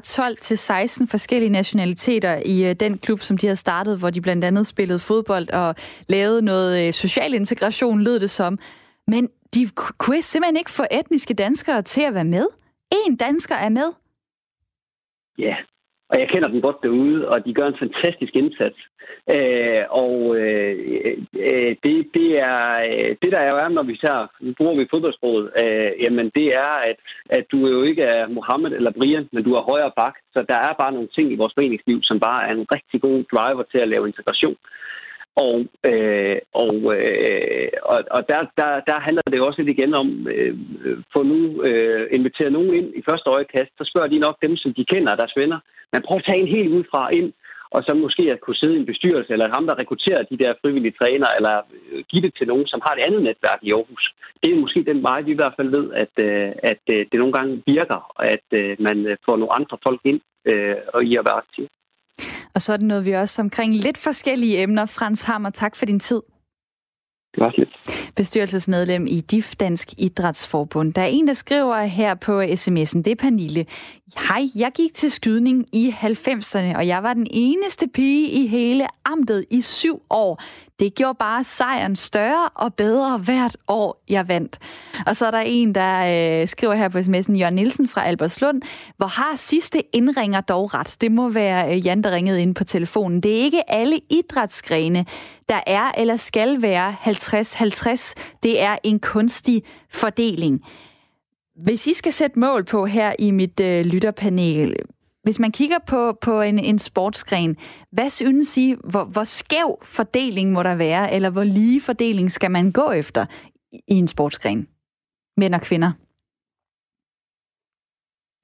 [1.03, 4.67] 12-16 forskellige nationaliteter i øh, den klub, som de havde startet, hvor de blandt andet
[4.67, 5.75] spillede fodbold og
[6.09, 8.59] lavede noget øh, social integration, lød det som.
[9.07, 9.61] Men de
[9.97, 12.47] kunne simpelthen ikke få etniske danskere til at være med.
[13.05, 13.89] En dansker er med.
[15.37, 15.55] Ja,
[16.11, 18.79] og jeg kender dem godt derude, og de gør en fantastisk indsats.
[19.35, 20.73] Øh, og øh,
[21.47, 22.61] øh, det, det, er,
[23.21, 26.97] det, der er, når vi tager, nu bruger vi fodboldsproget, øh, jamen det er, at,
[27.37, 30.15] at du jo ikke er Mohammed eller Brian, men du er højere bak.
[30.33, 33.23] Så der er bare nogle ting i vores foreningsliv, som bare er en rigtig god
[33.33, 34.57] driver til at lave integration.
[35.35, 40.27] Og, øh, og, øh, og, og der, der, der handler det også lidt igen om
[40.27, 40.57] øh,
[41.13, 44.73] få nu øh, invitere nogen ind i første øjekast, så spørger de nok dem, som
[44.73, 45.59] de kender, deres venner.
[45.93, 47.33] Men prøv at tage en helt udefra ind,
[47.75, 50.59] og så måske at kunne sidde i en bestyrelse, eller ham, der rekrutterer de der
[50.61, 51.55] frivillige trænere, eller
[51.91, 54.05] øh, give det til nogen, som har et andet netværk i Aarhus.
[54.43, 57.17] Det er måske den vej, vi i hvert fald ved, at, øh, at øh, det
[57.19, 57.99] nogle gange virker,
[58.33, 58.47] at
[58.87, 60.21] man får nogle andre folk ind
[60.93, 61.67] og i at være aktive.
[62.55, 64.85] Og så er det noget, vi også omkring lidt forskellige emner.
[64.85, 66.21] Frans Hammer, tak for din tid.
[68.15, 70.93] Bestyrelsesmedlem i DIF Dansk Idrætsforbund.
[70.93, 73.65] Der er en, der skriver her på sms'en, det er Pernille.
[74.27, 78.87] Hej, jeg gik til skydning i 90'erne, og jeg var den eneste pige i hele
[79.05, 80.41] amtet i syv år.
[80.81, 84.59] Det gjorde bare sejren større og bedre hvert år, jeg vandt.
[85.05, 88.61] Og så er der en, der øh, skriver her på sms'en, Jørgen Nielsen fra Albertslund,
[88.97, 90.97] hvor har sidste indringer dog ret.
[91.01, 93.23] Det må være øh, Jan, der ringede ind på telefonen.
[93.23, 95.05] Det er ikke alle idrætsgrene,
[95.49, 98.13] der er eller skal være 50-50.
[98.43, 100.61] Det er en kunstig fordeling.
[101.63, 104.75] Hvis I skal sætte mål på her i mit øh, lytterpanel,
[105.23, 107.57] hvis man kigger på, på en, en sportsgren,
[107.91, 112.51] hvad synes I, hvor, hvor skæv fordeling må der være, eller hvor lige fordeling skal
[112.51, 113.25] man gå efter
[113.71, 114.67] i en sportsgren?
[115.37, 115.91] Mænd og kvinder.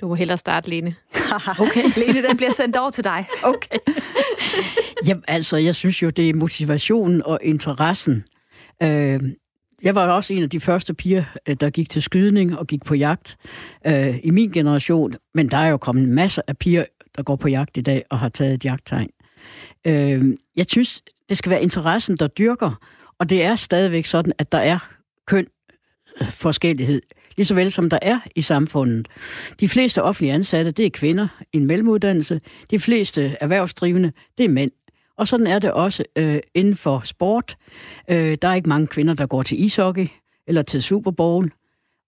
[0.02, 0.96] Du må hellere starte, Lene.
[1.66, 1.84] okay.
[1.98, 3.26] Lene, den bliver sendt over til dig.
[3.44, 3.78] Okay.
[5.08, 8.24] Jamen, altså, jeg synes jo, det er motivationen og interessen.
[8.84, 9.22] Øh,
[9.84, 12.86] jeg var også en af de første piger, øh, der gik til skydning og gik
[12.86, 13.38] på jagt
[13.88, 15.16] øh, i min generation.
[15.34, 18.20] Men der er jo kommet masser af piger, der går på jagt i dag og
[18.20, 19.10] har taget et jagttegn.
[19.86, 22.80] Øh, jeg synes, det skal være interessen, der dyrker.
[23.20, 24.90] Og det er stadigvæk sådan, at der er
[25.28, 25.48] køn
[26.22, 27.02] øh, forskellighed,
[27.38, 29.08] lige så vel som der er i samfundet.
[29.60, 32.42] De fleste offentlige ansatte, det er kvinder i en mellemuddannelse.
[32.72, 34.72] De fleste erhvervsdrivende, det er mænd.
[35.18, 37.58] Og sådan er det også øh, inden for sport.
[38.10, 40.08] Øh, der er ikke mange kvinder, der går til ishockey
[40.48, 41.52] eller til Super Bowl.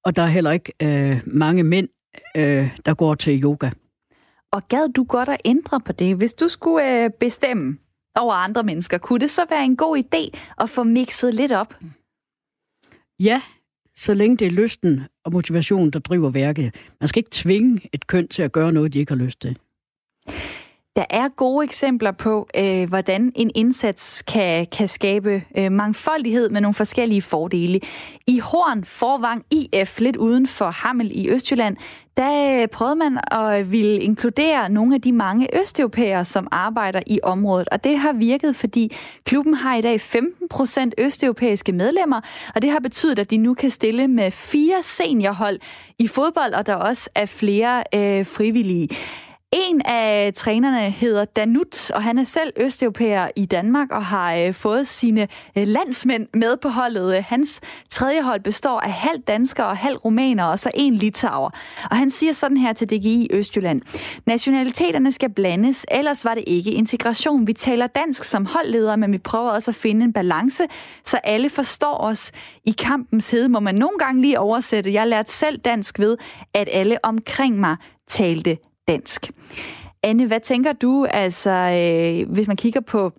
[0.06, 1.88] Og der er heller ikke øh, mange mænd,
[2.38, 3.70] øh, der går til yoga.
[4.52, 6.16] Og gad du godt at ændre på det?
[6.16, 7.78] Hvis du skulle øh, bestemme
[8.20, 11.74] over andre mennesker, kunne det så være en god idé at få mixet lidt op?
[13.20, 13.42] Ja,
[13.96, 16.76] så længe det er lysten og motivationen, der driver værket.
[17.00, 19.58] Man skal ikke tvinge et køn til at gøre noget, de ikke har lyst til.
[21.00, 26.62] Der er gode eksempler på, øh, hvordan en indsats kan, kan skabe øh, mangfoldighed med
[26.62, 27.80] nogle forskellige fordele.
[28.28, 31.78] I Horn Forvang IF, lidt uden for Hammel i Østjylland,
[32.18, 37.20] der øh, prøvede man at ville inkludere nogle af de mange østeuropæere, som arbejder i
[37.24, 37.70] området.
[37.70, 38.96] Og det har virket, fordi
[39.26, 42.22] klubben har i dag 15 procent østeuropæiske medlemmer,
[42.56, 45.60] og det har betydet, at de nu kan stille med fire seniorhold
[46.00, 48.90] i fodbold, og der også er flere øh, frivillige.
[49.52, 54.54] En af trænerne hedder Danut, og han er selv østeuropæer i Danmark og har øh,
[54.54, 55.28] fået sine
[55.58, 57.18] øh, landsmænd med på holdet.
[57.18, 61.50] Øh, hans tredje hold består af halv danskere og halv rumæner og så en litauer.
[61.92, 63.82] Og han siger sådan her til DGI Østjylland.
[64.26, 67.48] Nationaliteterne skal blandes, ellers var det ikke integration.
[67.48, 70.64] Vi taler dansk som holdleder, men vi prøver også at finde en balance,
[71.06, 72.32] så alle forstår os.
[72.66, 74.94] I kampens hede må man nogle gange lige oversætte.
[74.94, 76.18] Jeg lærte selv dansk ved,
[76.54, 77.76] at alle omkring mig
[78.08, 78.58] talte
[78.90, 79.32] dansk.
[80.04, 83.14] Anne, hvad tænker du, altså, øh, hvis man kigger på,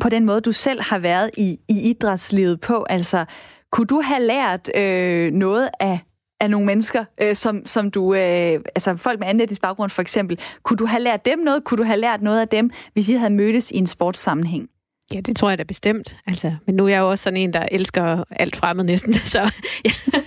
[0.00, 2.86] på den måde, du selv har været i, i idrætslivet på?
[2.90, 3.24] Altså,
[3.72, 5.98] kunne du have lært øh, noget af,
[6.40, 10.02] af nogle mennesker, øh, som, som du, øh, altså folk med anden etnisk baggrund for
[10.02, 11.64] eksempel, kunne du have lært dem noget?
[11.64, 14.68] Kunne du have lært noget af dem, hvis I havde mødtes i en sportssammenhæng?
[15.14, 16.16] Ja, det tror jeg da bestemt.
[16.26, 19.52] Altså, men nu er jeg jo også sådan en, der elsker alt fremmed næsten, så,
[19.84, 20.20] ja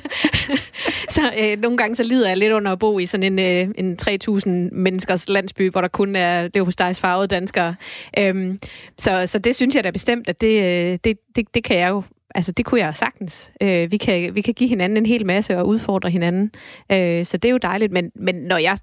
[1.12, 3.76] så øh, nogle gange så lider jeg lidt under at bo i sådan en, øh,
[3.78, 7.76] en 3.000 menneskers landsby, hvor der kun er det er hos dig farvede danskere.
[8.20, 8.60] Øhm,
[8.98, 11.90] så, så det synes jeg da bestemt, at det, øh, det, det, det kan jeg
[11.90, 12.04] jo
[12.36, 13.52] Altså, det kunne jeg sagtens.
[13.62, 16.52] Øh, vi, kan, vi kan give hinanden en hel masse og udfordre hinanden.
[16.92, 17.92] Øh, så det er jo dejligt.
[17.92, 18.78] Men, men når jeg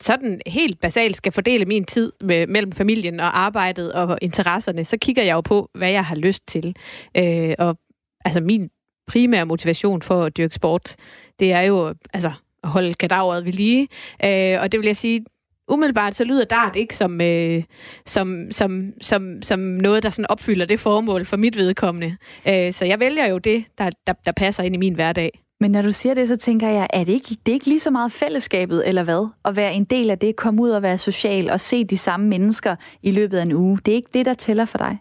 [0.00, 4.96] sådan helt basalt skal fordele min tid med, mellem familien og arbejdet og interesserne, så
[4.96, 6.76] kigger jeg jo på, hvad jeg har lyst til.
[7.16, 7.78] Øh, og
[8.24, 8.68] altså min
[9.06, 10.96] primære motivation for at dyrke sport,
[11.38, 12.32] det er jo altså,
[12.62, 13.88] at holde kadaveret ved lige.
[14.24, 15.24] Øh, og det vil jeg sige,
[15.68, 17.62] umiddelbart så lyder dart ikke som, øh,
[18.06, 22.16] som, som, som, som noget, der sådan opfylder det formål for mit vedkommende.
[22.48, 25.42] Øh, så jeg vælger jo det, der, der, der passer ind i min hverdag.
[25.60, 27.80] Men når du siger det, så tænker jeg, er det ikke, det er ikke lige
[27.80, 29.28] så meget fællesskabet, eller hvad?
[29.44, 32.28] At være en del af det, komme ud og være social og se de samme
[32.28, 33.78] mennesker i løbet af en uge.
[33.86, 34.98] Det er ikke det, der tæller for dig?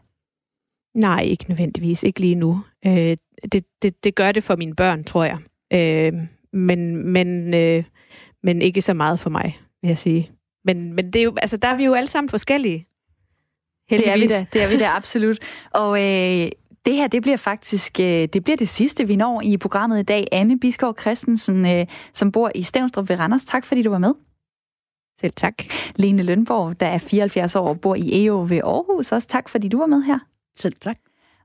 [0.95, 2.03] Nej, ikke nødvendigvis.
[2.03, 2.61] Ikke lige nu.
[2.85, 3.17] Øh,
[3.51, 5.37] det, det, det gør det for mine børn, tror jeg.
[5.75, 6.13] Øh,
[6.53, 7.83] men, men, øh,
[8.43, 10.31] men ikke så meget for mig, vil jeg sige.
[10.65, 12.87] Men, men det er jo, altså, der er vi jo alle sammen forskellige.
[13.89, 14.31] Heldigvis.
[14.31, 15.39] Det er vi da, det er vi da absolut.
[15.73, 16.49] Og øh,
[16.85, 20.03] det her, det bliver faktisk øh, det, bliver det sidste, vi når i programmet i
[20.03, 20.27] dag.
[20.31, 23.45] Anne Biskov Christensen, øh, som bor i Stenstrup ved Randers.
[23.45, 24.13] Tak, fordi du var med.
[25.21, 25.53] Selv tak.
[25.95, 29.11] Lene Lønborg, der er 74 år og bor i EO ved Aarhus.
[29.11, 30.19] Også tak, fordi du var med her.
[30.57, 30.97] Selv tak.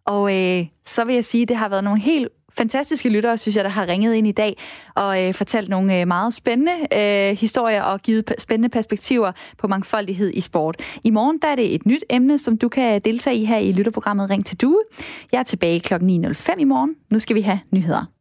[0.04, 3.56] Og øh, så vil jeg sige, at det har været nogle helt fantastiske lyttere, synes
[3.56, 4.56] jeg, der har ringet ind i dag
[4.94, 10.30] og øh, fortalt nogle øh, meget spændende øh, historier og givet spændende perspektiver på mangfoldighed
[10.34, 10.76] i sport.
[11.04, 13.72] I morgen der er det et nyt emne, som du kan deltage i her i
[13.72, 14.82] lytterprogrammet Ring til Due.
[15.32, 15.94] Jeg er tilbage kl.
[15.94, 16.00] 9.05
[16.58, 16.94] i morgen.
[17.10, 18.19] Nu skal vi have nyheder.